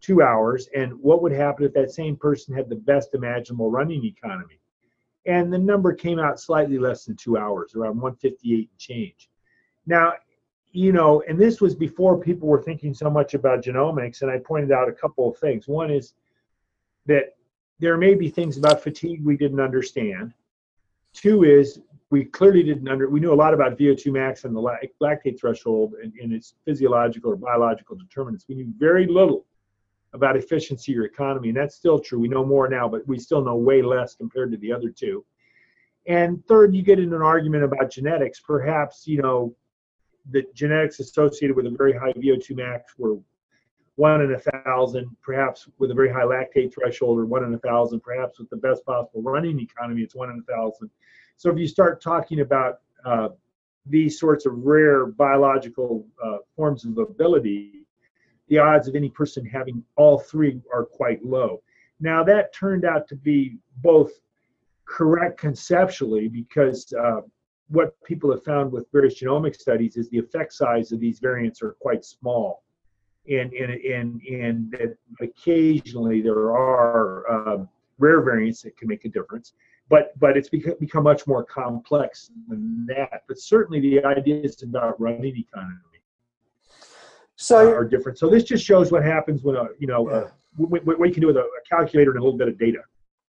[0.00, 0.68] two hours?
[0.74, 4.58] And what would happen if that same person had the best imaginable running economy?
[5.24, 9.30] And the number came out slightly less than two hours, around 158 and change.
[9.86, 10.14] Now,
[10.72, 14.38] you know, and this was before people were thinking so much about genomics, and I
[14.38, 15.68] pointed out a couple of things.
[15.68, 16.14] One is
[17.06, 17.36] that
[17.78, 20.34] there may be things about fatigue we didn't understand.
[21.12, 24.80] Two is we clearly didn't under we knew a lot about VO2 max and the
[25.02, 28.46] lactate threshold and, and its physiological or biological determinants.
[28.48, 29.44] We knew very little
[30.12, 32.18] about efficiency or economy, and that's still true.
[32.18, 35.24] We know more now, but we still know way less compared to the other two.
[36.06, 38.40] And third, you get into an argument about genetics.
[38.40, 39.54] Perhaps you know
[40.30, 43.16] the genetics associated with a very high VO2 max were
[43.96, 47.58] one in a thousand, perhaps with a very high lactate threshold, or one in a
[47.58, 50.90] thousand, perhaps with the best possible running economy, it's one in a thousand.
[51.36, 53.28] So if you start talking about uh,
[53.84, 57.86] these sorts of rare biological uh, forms of ability,
[58.48, 61.62] the odds of any person having all three are quite low.
[62.00, 64.12] Now that turned out to be both
[64.86, 67.20] correct conceptually because uh,
[67.68, 71.62] what people have found with various genomic studies is the effect size of these variants
[71.62, 72.62] are quite small.
[73.28, 77.68] And, and, and, and that occasionally there are um,
[77.98, 79.54] rare variants that can make a difference
[79.88, 83.22] but but it's become, become much more complex than that.
[83.28, 85.76] But certainly the ideas about running economy
[87.36, 88.18] So are different.
[88.18, 90.16] So this just shows what happens when a you know Yeah.
[90.16, 92.58] uh, what, what you can do with a, a calculator and a little bit of
[92.58, 92.80] data.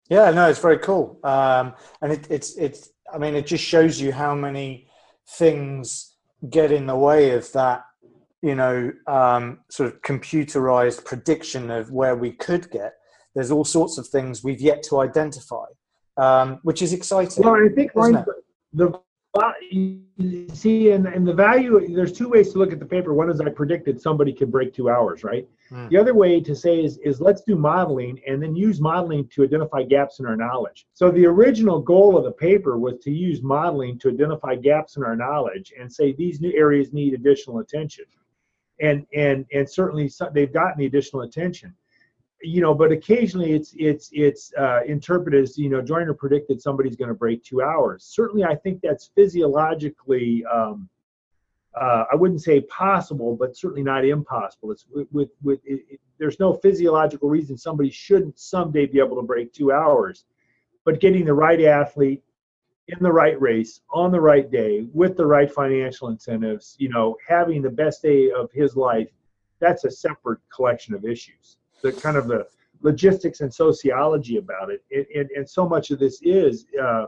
[0.10, 2.92] Yeah, no, it's very cool, um, and it, it's it's.
[3.14, 4.88] I mean, it just shows you how many
[5.38, 6.16] things
[6.50, 7.84] get in the way of that.
[8.42, 12.94] You know, um, sort of computerized prediction of where we could get.
[13.36, 15.66] There's all sorts of things we've yet to identify,
[16.18, 17.44] um, which is exciting.
[17.44, 18.26] Well, I think Isn't Ryan,
[18.74, 19.00] the
[19.70, 21.94] you see, and, and the value.
[21.94, 23.14] There's two ways to look at the paper.
[23.14, 25.48] One is I predicted somebody could break two hours, right?
[25.70, 25.88] Hmm.
[25.90, 29.44] The other way to say is is let's do modeling and then use modeling to
[29.44, 30.88] identify gaps in our knowledge.
[30.94, 35.04] So the original goal of the paper was to use modeling to identify gaps in
[35.04, 38.06] our knowledge and say these new areas need additional attention,
[38.82, 41.76] and and and certainly some, they've gotten the additional attention
[42.42, 46.96] you know, but occasionally it's it's it's uh, interpreted as you know, Joyner predicted somebody's
[46.96, 48.04] going to break two hours.
[48.04, 50.46] Certainly, I think that's physiologically.
[50.46, 50.90] Um,
[51.76, 54.72] uh, I wouldn't say possible, but certainly not impossible.
[54.72, 59.16] It's with with, with it, it, there's no physiological reason somebody shouldn't someday be able
[59.18, 60.26] to break two hours,
[60.86, 62.24] but getting the right athlete
[62.88, 67.18] in the right race on the right day with the right financial incentives, you know,
[67.28, 69.10] having the best day of his life,
[69.60, 72.48] that's a separate collection of issues the kind of the
[72.82, 74.84] logistics and sociology about it.
[74.92, 77.06] And, and, and so much of this is, uh,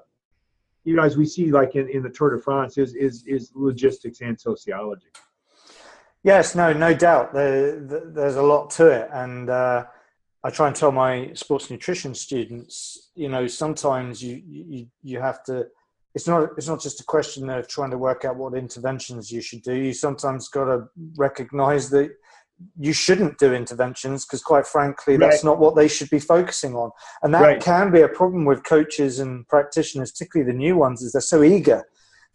[0.83, 3.51] you know, as we see like in, in the Tour de France, is, is, is
[3.53, 5.07] logistics and sociology.
[6.23, 7.33] Yes, no, no doubt.
[7.33, 9.85] There, there- there's a lot to it, and uh,
[10.43, 15.43] I try and tell my sports nutrition students, you know, sometimes you you you have
[15.45, 15.67] to.
[16.15, 19.41] It's not it's not just a question of trying to work out what interventions you
[19.41, 19.73] should do.
[19.73, 22.11] You sometimes got to recognise that
[22.79, 25.49] you shouldn't do interventions because, quite frankly, that's Right.
[25.49, 26.91] not what they should be focusing on,
[27.23, 27.61] and that Right.
[27.61, 31.41] can be a problem with coaches and practitioners, particularly the new ones, is they're so
[31.43, 31.83] eager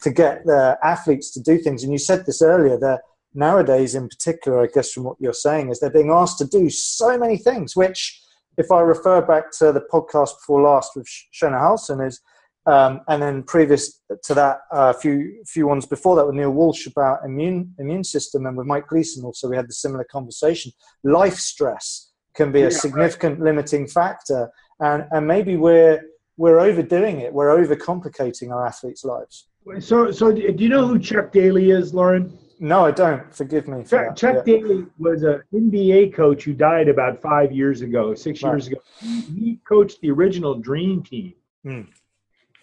[0.03, 1.83] to get their athletes to do things.
[1.83, 3.03] And you said this earlier, they're
[3.35, 6.71] nowadays, in particular, I guess from what you're saying, is they're being asked to do
[6.71, 8.21] so many things, which,
[8.57, 12.21] if I refer back to the podcast before last with Shona Halson, is
[12.67, 16.51] um, and then previous to that, a uh, few few ones before that with Neil
[16.51, 20.73] Walsh about immune immune system, and with Mike Gleeson also we had the similar conversation.
[21.03, 23.45] Life stress can be a significant right.
[23.45, 24.51] limiting factor,
[24.81, 26.01] and and maybe we're
[26.37, 27.33] we're overdoing it.
[27.33, 29.49] We're overcomplicating our athletes' lives.
[29.81, 32.39] So so do you know who Chuck Daly is, Lauren?
[32.61, 33.35] No, I don't.
[33.35, 33.85] Forgive me.
[33.85, 34.59] Chuck, Chuck yeah.
[34.61, 38.53] Daly was an NBA coach who died about five years ago, six right.
[38.53, 38.81] years ago.
[39.01, 41.35] He coached the original Dream Team.
[41.67, 41.89] Mm.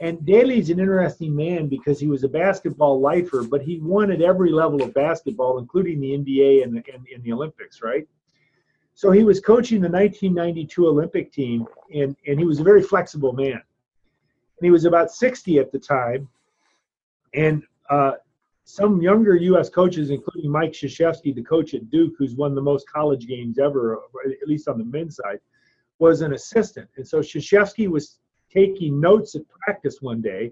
[0.02, 4.24] And Daly's an interesting man because he was a basketball lifer, but he won at
[4.24, 8.08] every level of basketball, including the NBA and the, and, and the Olympics, right?
[8.96, 13.34] So he was coaching the 1992 Olympic team, and, and he was a very flexible
[13.34, 13.52] man.
[13.52, 16.28] And he was about 60 at the time.
[17.36, 18.14] And uh,
[18.64, 19.70] some younger U.S.
[19.70, 24.00] coaches, including Mike Krzyzewski, the coach at Duke, who's won the most college games ever,
[24.26, 25.40] at least on the men's side,
[26.00, 26.90] was an assistant.
[26.98, 28.18] And so Krzyzewski was
[28.54, 30.52] taking notes at practice one day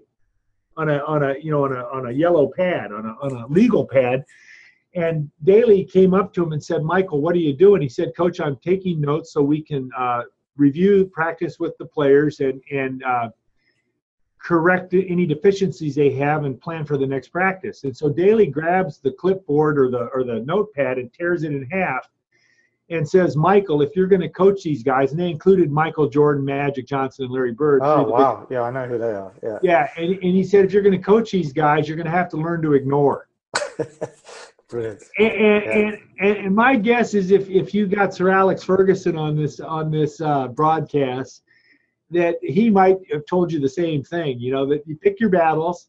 [0.76, 3.32] on a on a you know on a on a yellow pad on a on
[3.32, 4.24] a legal pad
[4.94, 7.80] and Daly came up to him and said, Michael, what are you doing?
[7.80, 10.22] He said, Coach, I'm taking notes so we can uh,
[10.56, 13.28] review practice with the players and, and uh,
[14.38, 17.84] correct any deficiencies they have and plan for the next practice.
[17.84, 21.62] And so Daly grabs the clipboard or the, or the notepad and tears it in
[21.70, 22.08] half
[22.90, 26.44] and says, Michael, if you're going to coach these guys, and they included Michael Jordan,
[26.44, 27.82] Magic Johnson, and Larry Bird.
[27.84, 28.46] Oh, wow.
[28.48, 29.32] Big, yeah, I know who they are.
[29.42, 29.58] Yeah.
[29.62, 29.88] Yeah.
[29.96, 32.28] And, and he said, if you're going to coach these guys, you're going to have
[32.30, 33.28] to learn to ignore.
[34.68, 35.02] Brilliant.
[35.18, 36.26] And, and, yeah.
[36.26, 39.90] and, and, my guess is if, if you got Sir Alex Ferguson on this on
[39.90, 41.42] this uh, broadcast,
[42.10, 44.38] that he might have told you the same thing.
[44.38, 45.88] You know that you pick your battles,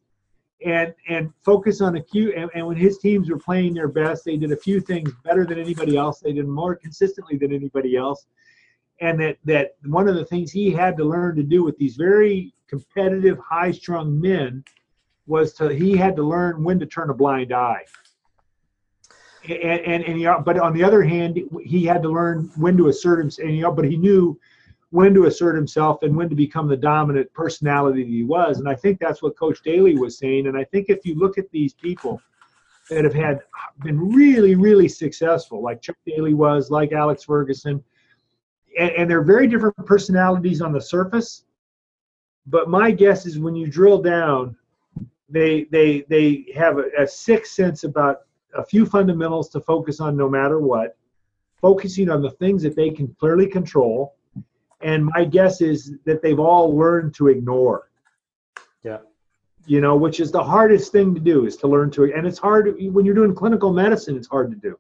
[0.66, 2.34] and and focus on a few.
[2.34, 5.46] And, and when his teams were playing their best, they did a few things better
[5.46, 6.20] than anybody else.
[6.20, 8.26] They did more consistently than anybody else.
[9.00, 11.96] And that that one of the things he had to learn to do with these
[11.96, 14.64] very competitive, high-strung men
[15.26, 17.84] was to he had to learn when to turn a blind eye.
[19.50, 22.90] And and, and he, but on the other hand, he had to learn when to
[22.90, 23.50] assert himself.
[23.50, 24.40] And, but he knew
[24.92, 28.60] when to assert himself and when to become the dominant personality that he was.
[28.60, 30.48] And I think that's what Coach Daly was saying.
[30.48, 32.22] And I think if you look at these people
[32.90, 33.40] that have had
[33.84, 37.82] been really, really successful, like Chuck Daly was, like Alex Ferguson,
[38.78, 41.46] and, and they're very different personalities on the surface.
[42.46, 44.58] But my guess is when you drill down,
[45.30, 48.24] they they they have a, a sixth sense about
[48.56, 50.98] a few fundamentals to focus on no matter what,
[51.62, 54.16] focusing on the things that they can clearly control
[54.84, 57.90] and my guess is that they've all learned to ignore.
[58.84, 59.00] Yeah.
[59.66, 62.40] You know which is the hardest thing to do is to learn to and it's
[62.40, 64.78] hard when you're doing clinical medicine it's hard to do.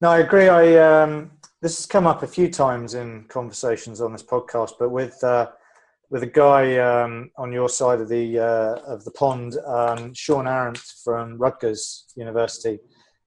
[0.00, 0.48] No i agree.
[0.48, 1.30] I um,
[1.62, 5.50] this has come up a few times in conversations on this podcast but with uh,
[6.10, 10.46] with a guy um, on your side of the uh, of the pond um, shawn
[10.46, 12.78] arent from rutgers university.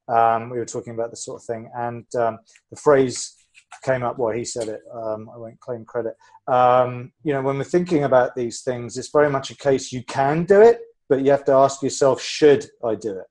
[0.10, 2.40] Um, we were talking about this sort of thing and um,
[2.72, 3.37] the phrase
[3.84, 4.18] came up.
[4.18, 4.82] Well, he said it.
[4.94, 6.16] Um, I won't claim credit.
[6.48, 10.04] Um, you know, when we're thinking about these things, it's very much a case you
[10.04, 13.26] can do it, but you have to ask yourself, should I do it?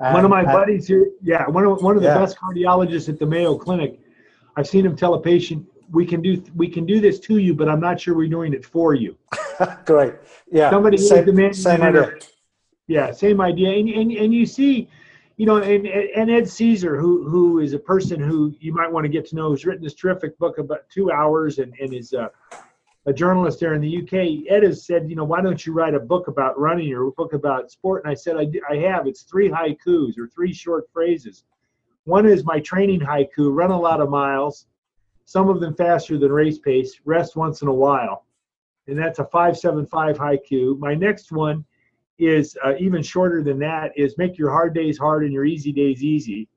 [0.00, 2.18] And, one of my and, buddies here, yeah, one of one of the yeah.
[2.18, 3.98] best cardiologists at the Mayo Clinic.
[4.56, 7.54] I've seen him tell a patient, "We can do we can do this to you,
[7.54, 9.16] but I'm not sure we're doing it for you."
[9.86, 10.14] Great,
[10.52, 10.68] yeah.
[10.68, 12.12] Somebody same, same idea.
[12.88, 14.90] Yeah, same idea, and and and you see
[15.36, 19.04] you know, and, and Ed Caesar, who who is a person who you might want
[19.04, 22.14] to get to know, who's written this terrific book about two hours and, and is
[22.14, 22.30] a,
[23.04, 24.50] a journalist there in the UK.
[24.50, 27.12] Ed has said, you know, why don't you write a book about running or a
[27.12, 28.02] book about sport?
[28.04, 29.06] And I said, I, I have.
[29.06, 31.44] It's three haikus or three short phrases.
[32.04, 34.66] One is my training haiku run a lot of miles,
[35.26, 38.24] some of them faster than race pace, rest once in a while.
[38.86, 40.78] And that's a 575 haiku.
[40.78, 41.64] My next one
[42.18, 45.72] is uh, even shorter than that is make your hard days hard and your easy
[45.72, 46.48] days easy.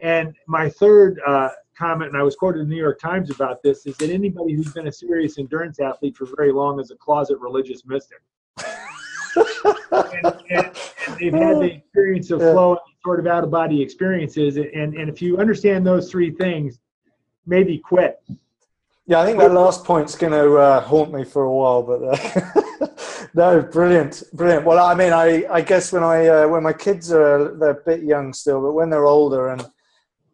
[0.00, 3.62] And my third uh, comment and i was quoted in the new york times about
[3.62, 6.96] this is that anybody who's been a serious endurance athlete for very long is a
[6.96, 8.20] closet religious mystic.
[9.92, 10.70] And, and,
[11.06, 14.56] and, they've had the experience of flow and sort of out of body experiences.
[14.56, 16.78] And, and if you understand those three things
[17.46, 18.22] maybe quit
[19.06, 22.02] yeah i think that last point's going to uh, haunt me for a while but
[22.02, 22.50] uh,
[23.34, 24.64] no, brilliant, brilliant.
[24.64, 27.82] Well, I mean, I, I guess when I uh, when my kids are they're a
[27.84, 29.64] bit young still, but when they're older and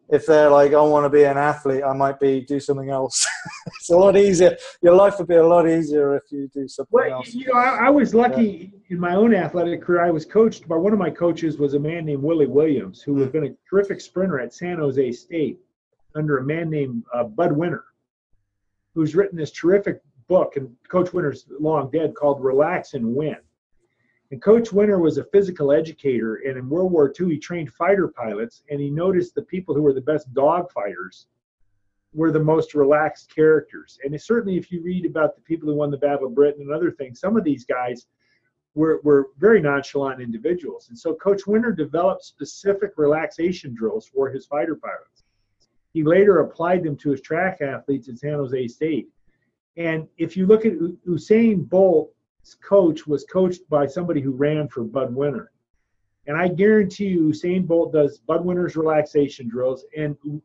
[0.09, 3.25] if they're like, I want to be an athlete, I might be do something else.
[3.67, 4.57] it's a lot easier.
[4.81, 7.33] Your life would be a lot easier if you do something well, else.
[7.33, 8.95] You know, I, I was lucky yeah.
[8.95, 10.03] in my own athletic career.
[10.03, 13.15] I was coached by one of my coaches was a man named Willie Williams, who
[13.15, 13.21] mm.
[13.21, 15.59] had been a terrific sprinter at San Jose State
[16.15, 17.83] under a man named uh, Bud Winter,
[18.99, 23.37] who's written this terrific book, and Coach Winter's long dead, called Relax and Win.
[24.31, 28.09] And Coach Winter was a physical educator, and in World War II, he trained fighter
[28.09, 31.27] pilots, and he noticed the people who were the best dog fighters
[32.13, 33.97] were the most relaxed characters.
[34.03, 36.71] And certainly, if you read about the people who won the Battle of Britain and
[36.71, 38.05] other things, some of these guys
[38.75, 40.89] were, were very nonchalant individuals.
[40.89, 45.23] And so Coach Winter developed specific relaxation drills for his fighter pilots.
[45.93, 49.07] He later applied them to his track athletes at San Jose State.
[49.77, 50.73] And if you look at
[51.07, 55.51] Usain Bolt's coach was coached by somebody who ran for Bud Winter.
[56.27, 59.85] And I guarantee you, Usain Bolt does Bud Winter's relaxation drills.
[59.97, 60.41] And, you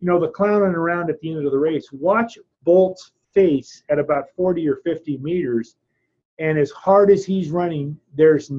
[0.00, 4.30] know, the clowning around at the end of the race, watch Bolt's face at about
[4.34, 5.76] 40 or 50 meters.
[6.38, 8.50] And as hard as he's running, there's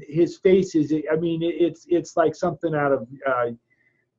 [0.00, 3.50] his face is, I mean, it's, it's like something out of, uh,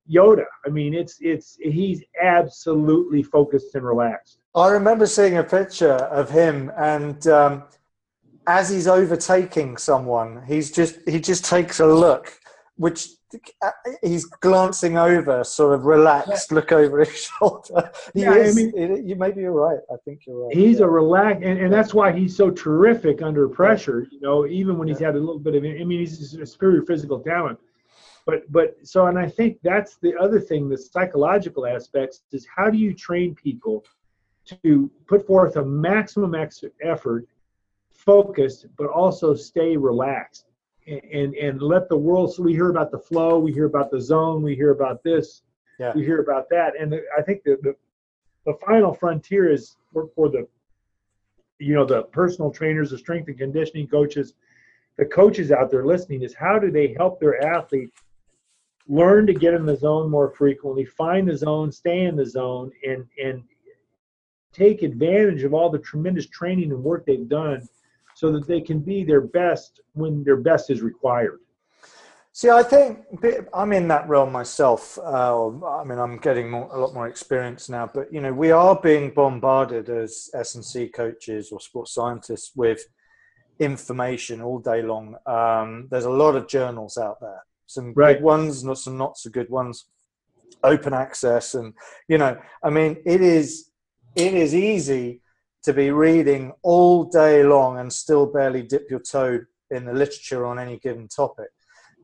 [0.10, 0.46] Yoda.
[0.66, 4.40] I mean, it's it's he's absolutely focused and relaxed.
[4.56, 7.64] I remember seeing a picture of him, and um,
[8.48, 12.34] as he's overtaking someone, he's just he just takes a look,
[12.76, 13.10] which
[13.62, 13.70] uh,
[14.02, 17.92] he's glancing over, sort of relaxed, look over his shoulder.
[18.14, 19.80] He yeah, is, I mean, you maybe you're right.
[19.92, 20.56] I think you're right.
[20.56, 20.86] He's yeah.
[20.86, 24.08] a relaxed, and, and that's why he's so terrific under pressure.
[24.12, 26.82] You know, even when he's had a little bit of, I mean, he's a superior
[26.82, 27.60] physical talent.
[28.30, 32.70] But but so, and I think that's the other thing, the psychological aspects is how
[32.70, 33.84] do you train people
[34.64, 37.28] to put forth a maximum ex- effort
[37.90, 40.46] focused, but also stay relaxed
[40.86, 42.32] and, and, and let the world.
[42.32, 45.42] So we hear about the flow, we hear about the zone, we hear about this,
[45.80, 45.92] yeah.
[45.96, 47.76] we hear about that, and the, I think the, the
[48.46, 50.48] the final frontier is for, for the
[51.58, 54.36] you know the personal trainers, the strength and conditioning coaches,
[54.98, 57.92] the coaches out there listening is how do they help their athlete
[58.90, 62.72] learn to get in the zone more frequently, find the zone, stay in the zone,
[62.86, 63.44] and and
[64.52, 67.68] take advantage of all the tremendous training and work they've done
[68.16, 71.40] so that they can be their best when their best is required.
[72.32, 73.06] See, I think
[73.54, 74.98] I'm in that realm myself.
[75.00, 78.52] Uh, I mean, I'm getting more, a lot more experience now, but you know, we
[78.52, 82.82] are being bombarded as S and C coaches or sports scientists with
[83.60, 85.16] information all day long.
[85.26, 88.18] Um, there's a lot of journals out there, some right.
[88.18, 89.86] good ones, not some not so good ones,
[90.64, 91.74] open access, and
[92.08, 93.70] you know, I mean, it is
[94.16, 95.22] it is easy
[95.64, 99.40] to be reading all day long and still barely dip your toe
[99.70, 101.50] in the literature on any given topic.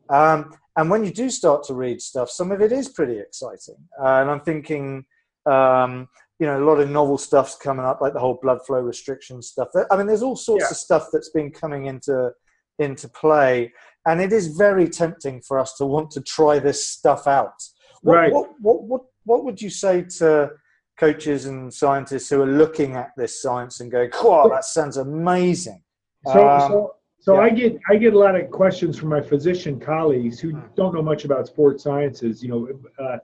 [0.09, 3.77] Um, and when you do start to read stuff, some of it is pretty exciting.
[3.99, 5.05] Uh, and I'm thinking,
[5.47, 6.07] um,
[6.37, 9.41] you know, a lot of novel stuff's coming up, like the whole blood flow restriction
[9.41, 9.69] stuff.
[9.89, 10.71] I mean, there's all sorts yeah.
[10.71, 12.31] of stuff that's been coming into
[12.77, 13.71] into play,
[14.05, 17.53] and it is very tempting for us to want to try this stuff out.
[18.01, 18.31] What, right.
[18.31, 20.51] What, what, what, what would you say to
[20.97, 25.81] coaches and scientists who are looking at this science and going, "Wow, that sounds amazing."
[26.25, 27.41] So, um, so, so yeah.
[27.41, 30.67] I get I get a lot of questions from my physician colleagues who hmm.
[30.75, 32.43] don't know much about sports sciences.
[32.43, 32.69] You know,
[33.03, 33.17] uh,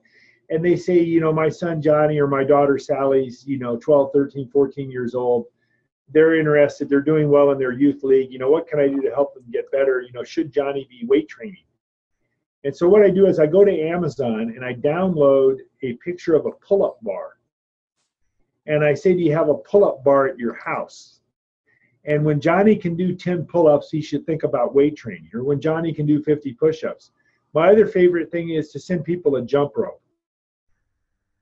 [0.49, 4.11] and they say, you know, my son Johnny or my daughter Sally's, you know, 12,
[4.13, 5.45] 13, 14 years old.
[6.13, 6.89] They're interested.
[6.89, 8.31] They're doing well in their youth league.
[8.31, 10.01] You know, what can I do to help them get better?
[10.01, 11.63] You know, should Johnny be weight training?
[12.63, 16.35] And so what I do is I go to Amazon and I download a picture
[16.35, 17.37] of a pull-up bar
[18.67, 21.21] and I say, Do you have a pull up bar at your house?
[22.05, 25.29] And when Johnny can do 10 pull ups, he should think about weight training.
[25.33, 27.11] Or when Johnny can do 50 push ups.
[27.53, 30.01] My other favorite thing is to send people a jump rope.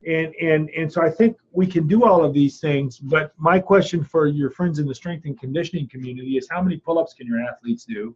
[0.08, 2.98] And, and, and so I think we can do all of these things.
[2.98, 6.78] But my question for your friends in the strength and conditioning community is how many
[6.78, 8.16] pull ups can your athletes do?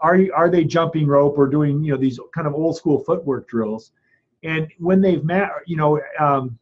[0.00, 3.48] Are, are they jumping rope or doing you know these kind of old school footwork
[3.48, 3.92] drills?
[4.42, 6.58] And when they've met, you know, um,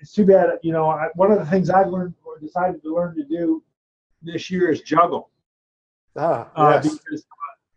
[0.00, 0.50] it's too bad.
[0.62, 3.62] You know, I, one of the things I've learned or decided to learn to do
[4.22, 5.30] this year is juggle.
[6.16, 6.98] Ah, uh, yes.
[6.98, 7.24] because,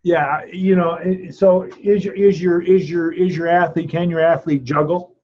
[0.03, 0.99] yeah, you know,
[1.31, 5.15] so is your is your is your is your athlete can your athlete juggle?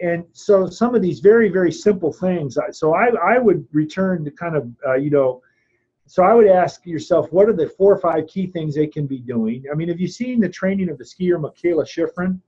[0.00, 2.56] And so some of these very very simple things.
[2.72, 5.42] So I I would return to kind of uh, you know.
[6.06, 9.06] So I would ask yourself, what are the four or five key things they can
[9.06, 9.64] be doing?
[9.70, 12.38] I mean, have you seen the training of the skier Mikaela Shiffrin?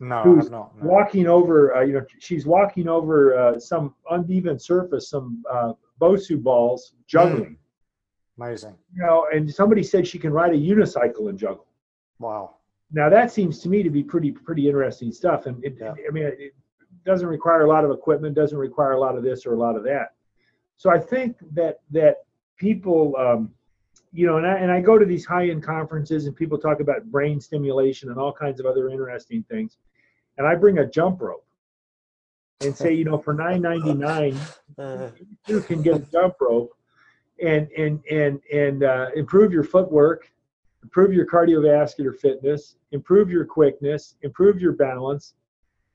[0.00, 0.86] No, who's not, no.
[0.88, 1.76] walking over.
[1.76, 7.56] Uh, you know, she's walking over uh, some uneven surface, some uh, Bosu balls, juggling.
[8.38, 8.44] Mm.
[8.44, 8.76] Amazing.
[8.94, 11.66] You know, and somebody said she can ride a unicycle and juggle.
[12.18, 12.56] Wow.
[12.92, 15.94] now that seems to me to be pretty pretty interesting stuff, and it, Yeah.
[16.06, 16.54] I mean it
[17.04, 19.76] doesn't require a lot of equipment, doesn't require a lot of this or a lot
[19.76, 20.14] of that.
[20.76, 22.24] So I think that that
[22.56, 23.50] people, um,
[24.12, 26.80] you know, and I, and I go to these high end conferences and people talk
[26.80, 29.78] about brain stimulation and all kinds of other interesting things,
[30.38, 31.44] and I bring a jump rope
[32.62, 34.36] and say, you know, for nine ninety nine,
[35.46, 36.74] you can get a jump rope
[37.42, 40.30] and and and and uh, improve your footwork,
[40.82, 45.34] improve your cardiovascular fitness, improve your quickness, improve your balance,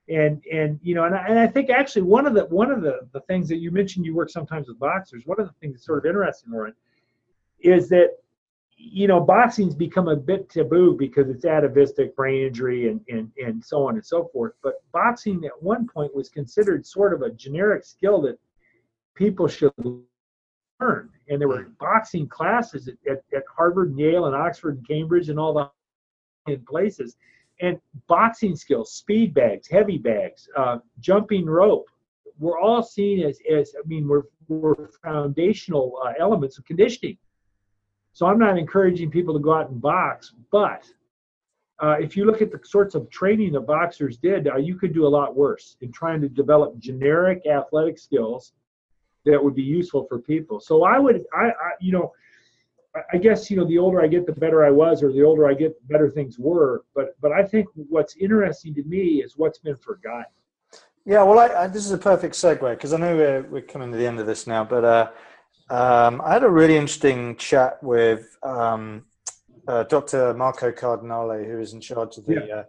[0.07, 2.81] and and you know, and I, and I think actually one of the one of
[2.81, 5.25] the the things that you mentioned you work sometimes with boxers.
[5.25, 6.73] One of the things that's sort of interesting, Lauren,
[7.59, 8.11] is that
[8.77, 13.63] you know boxing's become a bit taboo because it's atavistic brain injury and and and
[13.63, 14.53] so on and so forth.
[14.61, 18.37] But boxing at one point was considered sort of a generic skill that
[19.15, 19.73] people should
[20.79, 21.09] learn.
[21.27, 25.29] And there were boxing classes at, at, at Harvard and Yale and Oxford and Cambridge
[25.29, 25.71] and all
[26.45, 27.15] the places.
[27.61, 31.89] And boxing skills, speed bags, heavy bags, uh, jumping rope,
[32.37, 34.23] were all seen as, as I mean, we're
[35.03, 37.17] foundational uh, elements of conditioning.
[38.13, 40.85] So I'm not encouraging people to go out and box, but
[41.79, 44.93] uh, if you look at the sorts of training the boxers did, uh, you could
[44.93, 48.53] do a lot worse in trying to develop generic athletic skills
[49.25, 50.59] that would be useful for people.
[50.59, 52.13] So I would, I, I you know,
[53.13, 55.47] I- guess you know, the older I get, the better I was, or the older
[55.47, 56.83] I get, the better things were.
[56.95, 60.25] But but I think what's interesting to me is what's been forgotten.
[61.05, 63.91] Yeah, well, I, I, this is a perfect segue because I know we're, we're coming
[63.91, 65.11] to the end of this now, but uh,
[65.69, 69.05] um, I had a really interesting chat with um,
[69.67, 70.33] uh, Dr.
[70.33, 72.65] Marco Cardinale, who is in charge of the,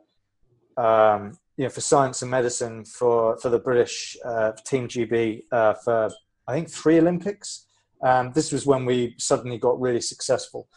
[0.77, 5.45] uh, um, you know, for science and medicine for, for the British uh, Team GB
[5.51, 6.11] uh, for,
[6.47, 7.67] I think, three Olympics.
[8.03, 10.69] Um, this was when we suddenly got really successful.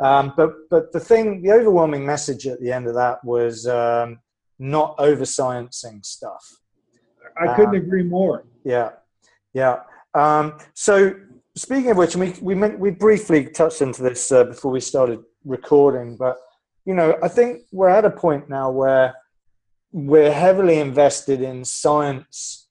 [0.00, 4.18] Um, but, but the thing, the overwhelming message at the end of that was um,
[4.58, 6.44] not over sciencing stuff.
[7.40, 8.44] I couldn't Um, agree more.
[8.64, 8.90] Yeah,
[9.52, 9.80] yeah.
[10.14, 11.14] Um, so
[11.56, 14.80] speaking of which, and we we meant, we briefly touched into this uh, before we
[14.80, 16.38] started recording, but
[16.84, 19.14] you know, I think we're at a point now where
[19.92, 22.63] we're heavily invested in science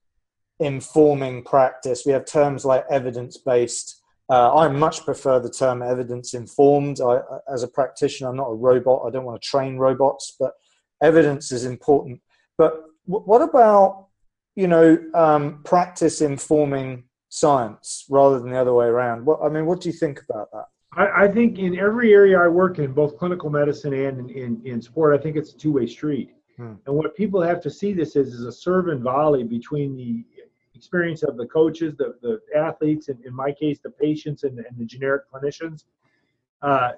[0.59, 2.03] informing practice.
[2.05, 4.01] We have terms like evidence based.
[4.29, 7.01] Uh, I much prefer the term evidence informed.
[7.01, 7.19] I,
[7.51, 9.03] as a practitioner, I'm not a robot.
[9.05, 10.53] I don't want to train robots, but
[11.01, 12.21] evidence is important.
[12.57, 12.73] But
[13.05, 14.07] w- what about
[14.55, 19.25] you know, um, practice informing science rather than the other way around.
[19.25, 20.65] What I mean, what do you think about that?
[20.95, 24.61] I, I think in every area I work in, both clinical medicine and in, in,
[24.65, 26.31] in sport, I think it's a two-way street.
[26.57, 26.73] Hmm.
[26.85, 30.23] And what people have to see this as is a serve and volley between the
[30.83, 34.77] experience of the coaches, the, the athletes, and in my case, the patients and, and
[34.77, 35.85] the generic clinicians.
[36.61, 36.91] Uh,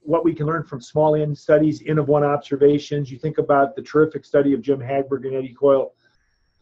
[0.00, 3.10] what we can learn from small n studies, N of one observations.
[3.10, 5.92] You think about the terrific study of Jim Hagberg and Eddie Coyle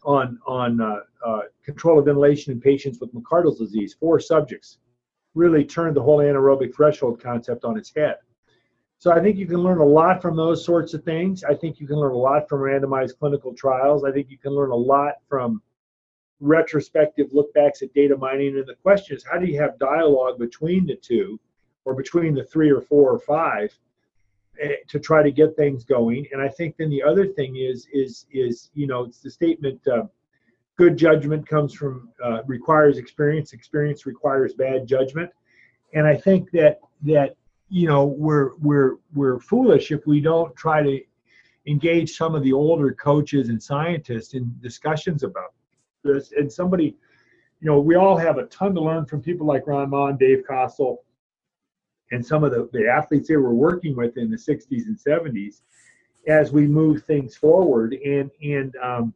[0.05, 3.95] on on uh, uh, control of ventilation in patients with McArdle's disease.
[3.95, 4.79] Four subjects
[5.35, 8.17] really turned the whole anaerobic threshold concept on its head.
[8.99, 11.45] So I think you can learn a lot from those sorts of things.
[11.45, 14.03] I think you can learn a lot from randomized clinical trials.
[14.05, 15.63] I think you can learn a lot from
[16.41, 18.57] retrospective lookbacks at data mining.
[18.57, 21.41] And the question is, how do you have dialogue between the two,
[21.85, 23.77] or between the three or four or five,
[24.61, 26.27] eh, to try to get things going?
[26.33, 29.81] And I think then the other thing is is is you know it's the statement.
[29.87, 30.05] Uh,
[30.77, 33.53] good judgment comes from uh, requires experience.
[33.53, 35.31] Experience requires bad judgment.
[35.95, 37.37] And I think that that
[37.69, 41.01] you know we're we're we're foolish if we don't try to
[41.67, 45.53] engage some of the older coaches and scientists in discussions about
[46.07, 46.33] this.
[46.33, 46.97] And somebody,
[47.61, 50.45] you know, we all have a ton to learn from people like Ron Maughan, Dave
[50.47, 50.99] Costill,
[52.13, 55.63] and some of the, the athletes they were working with in the 60s and 70s
[56.29, 57.95] as we move things forward.
[57.95, 59.15] And and um,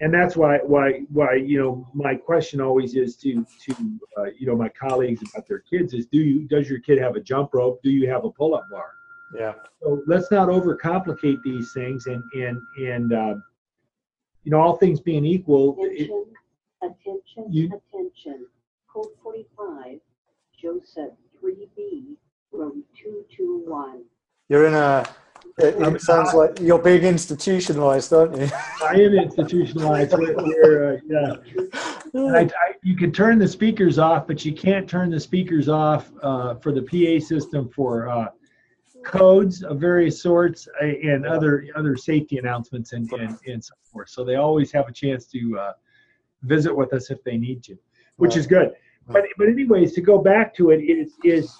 [0.00, 4.46] and that's why why why you know my question always is to to uh, you
[4.46, 7.50] know my colleagues about their kids is do you does your kid have a jump
[7.52, 7.80] rope?
[7.82, 8.92] Do you have a pull up bar?
[9.38, 13.44] Yeah, So let's not overcomplicate these things and and and um,
[14.44, 16.10] you know all things being equal, it,
[16.82, 18.46] Attention, attention, You- attention.
[18.92, 20.00] Code forty-five,
[20.60, 22.16] Joseph three B,
[22.52, 24.02] room two two one.
[24.48, 25.04] you're in a.
[25.58, 28.48] It, I'm- it sounds like you're being institutionalized, aren't you?
[28.82, 30.12] I am institutionalized.
[30.16, 31.34] We're, we're, uh, yeah.
[32.14, 35.68] And I, I, you can turn the speakers off, but you can't turn the speakers
[35.68, 38.26] off uh, for the PA system for uh,
[39.04, 44.08] codes of various sorts uh, and other other safety announcements and, and, and so forth.
[44.08, 45.72] So they always have a chance to uh,
[46.42, 47.76] visit with us if they need to,
[48.16, 48.72] which is good.
[49.06, 51.56] But but anyways, to go back to it is is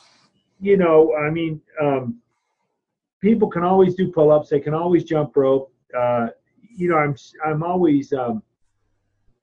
[0.61, 2.21] you know I mean um,
[3.21, 4.49] people can always do pull-ups.
[4.49, 5.73] They can always jump rope.
[5.97, 6.29] Uh,
[6.77, 8.43] you know, I'm I'm always um,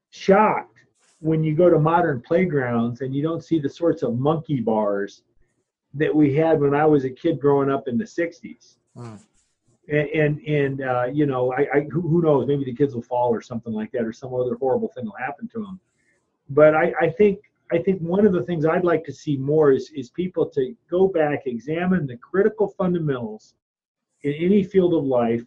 [0.09, 0.79] shocked
[1.19, 5.23] when you go to modern playgrounds and you don't see the sorts of monkey bars
[5.97, 8.77] that we had when I was a kid growing up in the '60s.
[8.95, 9.19] Mm.
[9.89, 12.47] And and, and uh, you know, I, I who, who knows?
[12.47, 15.15] Maybe the kids will fall or something like that, or some other horrible thing will
[15.17, 15.79] happen to them.
[16.49, 17.39] But I, I think
[17.71, 20.75] I think one of the things I'd like to see more is is people to
[20.89, 23.55] go back, examine the critical fundamentals
[24.23, 25.43] in any field of life,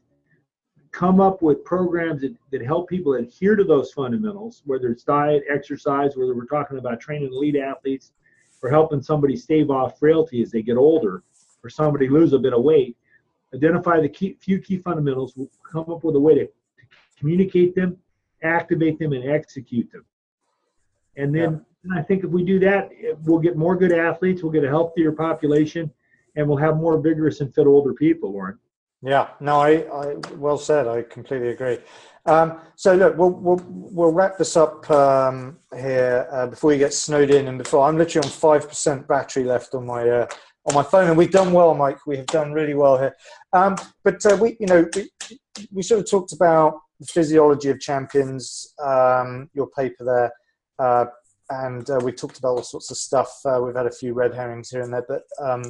[0.92, 5.42] come up with programs that, that help people adhere to those fundamentals, whether it's diet,
[5.51, 8.12] exercise, whether we're talking about training elite athletes
[8.62, 11.22] or helping somebody stave off frailty as they get older,
[11.62, 12.96] or somebody lose a bit of weight.
[13.54, 16.52] Identify the key, few key fundamentals, we'll come up with a way to, to
[17.18, 17.96] communicate them,
[18.42, 20.04] activate them, and execute them.
[21.16, 21.98] And then yeah.
[21.98, 22.90] I think if we do that,
[23.24, 25.90] we'll get more good athletes, we'll get a healthier population,
[26.36, 28.58] and we'll have more vigorous and fit older people, Warren.
[29.03, 30.86] Yeah, no, I, I well said.
[30.86, 31.78] I completely agree.
[32.26, 36.92] Um, so look, we'll, we'll we'll wrap this up um, here uh, before you get
[36.92, 40.26] snowed in, and before I'm literally on five percent battery left on my uh,
[40.66, 42.07] on my phone, and we've done well, Mike.
[42.07, 43.16] We have done really well here.
[43.55, 45.11] Um, but uh, we, you know, we,
[45.72, 50.32] we sort of talked about the physiology of champions, um, your paper there,
[50.78, 51.07] uh,
[51.48, 53.32] and uh, we talked about all sorts of stuff.
[53.46, 55.62] Uh, we've had a few red herrings here and there, but um,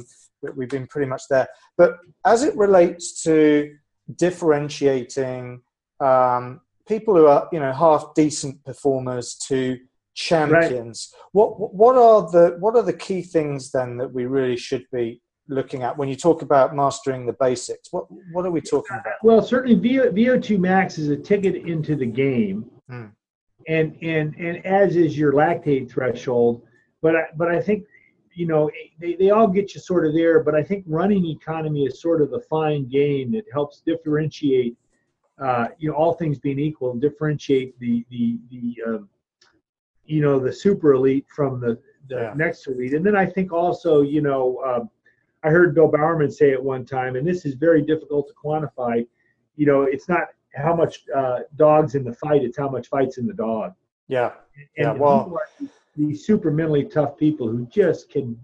[0.55, 1.47] we've been pretty much there.
[1.77, 3.75] But as it relates to
[4.17, 5.61] differentiating
[5.99, 9.77] um, people who are, you know, half decent performers to
[10.13, 11.21] champions, right.
[11.31, 15.21] what what are the what are the key things then that we really should be
[15.47, 17.91] looking at when you talk about mastering the basics?
[17.91, 19.15] What what are we talking about?
[19.23, 23.07] Well, certainly VO2 max is a ticket into the game, hmm.
[23.67, 26.63] and and and as is your lactate threshold.
[27.01, 27.85] But I, but I think
[28.33, 28.69] you know,
[28.99, 32.21] they, they all get you sort of there, but I think running economy is sort
[32.21, 34.77] of the fine game that helps differentiate,
[35.39, 39.09] uh, you know, all things being equal, differentiate the the the um,
[40.05, 41.77] you know the super elite from the
[42.09, 42.33] the yeah.
[42.35, 42.93] next elite.
[42.93, 44.89] And then I think also, you know, um,
[45.43, 49.05] I heard Bill Bowerman say at one time, and this is very difficult to quantify.
[49.55, 53.17] You know, it's not how much uh, dogs in the fight; it's how much fights
[53.17, 53.73] in the dog.
[54.07, 54.31] Yeah.
[54.77, 54.91] And yeah.
[54.93, 55.37] Well
[55.95, 58.39] these super mentally tough people who just can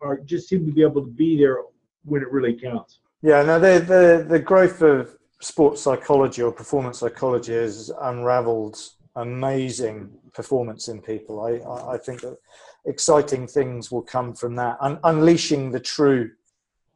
[0.00, 1.58] are just seem to be able to be there
[2.04, 3.00] when it really counts.
[3.22, 8.78] Yeah, no, the the the growth of sports psychology or performance psychology has unravelled
[9.16, 11.40] amazing performance in people.
[11.40, 12.38] I I think that
[12.84, 16.30] exciting things will come from that, Un- unleashing the true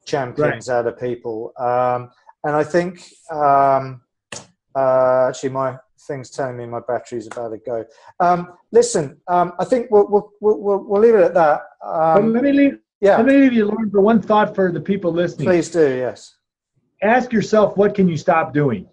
[0.04, 0.76] champions right.
[0.76, 1.52] out of people.
[1.59, 2.11] Um,
[2.44, 4.00] and I think um,
[4.74, 7.84] uh, actually my thing's telling me my battery's about to go.
[8.20, 11.62] Um, listen, um, I think we'll, we'll, we'll, we'll, leave it at that.
[11.84, 12.78] Um, let me leave.
[13.00, 13.16] Yeah.
[13.18, 15.46] Let me leave you, Laurent, for one thought for the people listening.
[15.46, 15.96] Please do.
[15.96, 16.36] Yes.
[17.02, 18.88] Ask yourself, what can you stop doing?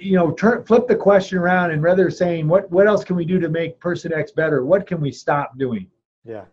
[0.00, 3.24] You know, turn flip the question around, and rather saying, what what else can we
[3.24, 4.64] do to make person X better?
[4.64, 5.88] What can we stop doing?
[6.24, 6.44] Yeah.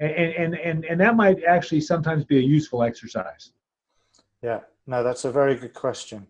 [0.00, 3.52] And and and and that might actually sometimes be a useful exercise.
[4.42, 4.60] Yeah.
[4.86, 6.26] No, that's a very good question.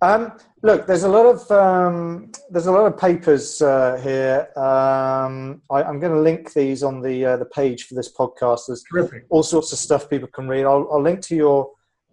[0.00, 0.32] Um,
[0.62, 4.48] look, there's a lot of um, there's a lot of papers uh, here.
[4.56, 8.68] Um, I, am going to link these on the uh, the page for this podcast.
[8.68, 9.26] There's Terrific.
[9.28, 10.64] all sorts of stuff people can read.
[10.64, 11.70] I'll, I'll link to your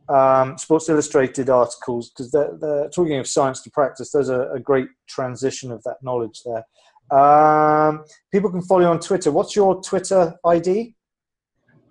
[0.10, 4.12] um, Sports Illustrated articles because they're, they're, talking of science to practice.
[4.12, 6.64] There's a, a great transition of that knowledge there.
[7.12, 9.32] Um, people can follow you on Twitter.
[9.32, 10.96] What's your Twitter ID?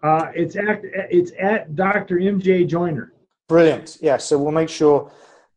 [0.02, 2.16] Uh, it's at it's at Dr.
[2.16, 3.12] MJ Joyner.
[3.48, 3.98] Brilliant.
[4.00, 4.16] Yeah.
[4.16, 5.10] So we'll make sure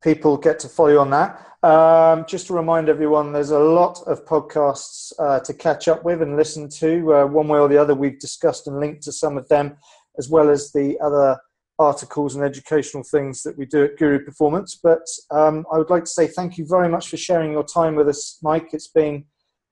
[0.03, 1.43] people get to follow you on that.
[1.63, 6.21] Um, just to remind everyone, there's a lot of podcasts uh, to catch up with
[6.21, 7.13] and listen to.
[7.13, 9.75] Uh, one way or the other, we've discussed and linked to some of them,
[10.17, 11.37] as well as the other
[11.79, 14.79] articles and educational things that we do at Guru Performance.
[14.81, 17.95] But um, I would like to say thank you very much for sharing your time
[17.95, 18.69] with us, Mike.
[18.73, 19.25] It's been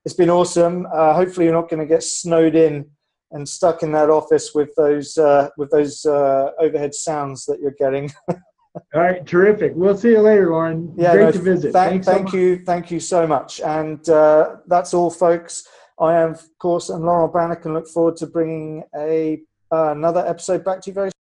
[0.05, 0.85] it's been awesome.
[0.93, 2.89] Uh, hopefully, you're not going to get snowed in
[3.31, 7.75] and stuck in that office with those uh, with those uh, overhead sounds that you're
[7.77, 8.11] getting.
[8.93, 9.73] All right, terrific.
[9.75, 10.91] We'll see you later, Laurent.
[10.97, 11.71] Yeah, Great no, to visit.
[11.71, 13.61] Th- thank so you, thank you so much.
[13.61, 15.67] And uh, that's all, folks.
[15.99, 19.41] I am, of course, and Laurent Bannock, and look forward to bringing a
[19.71, 21.11] uh, another episode back to you very.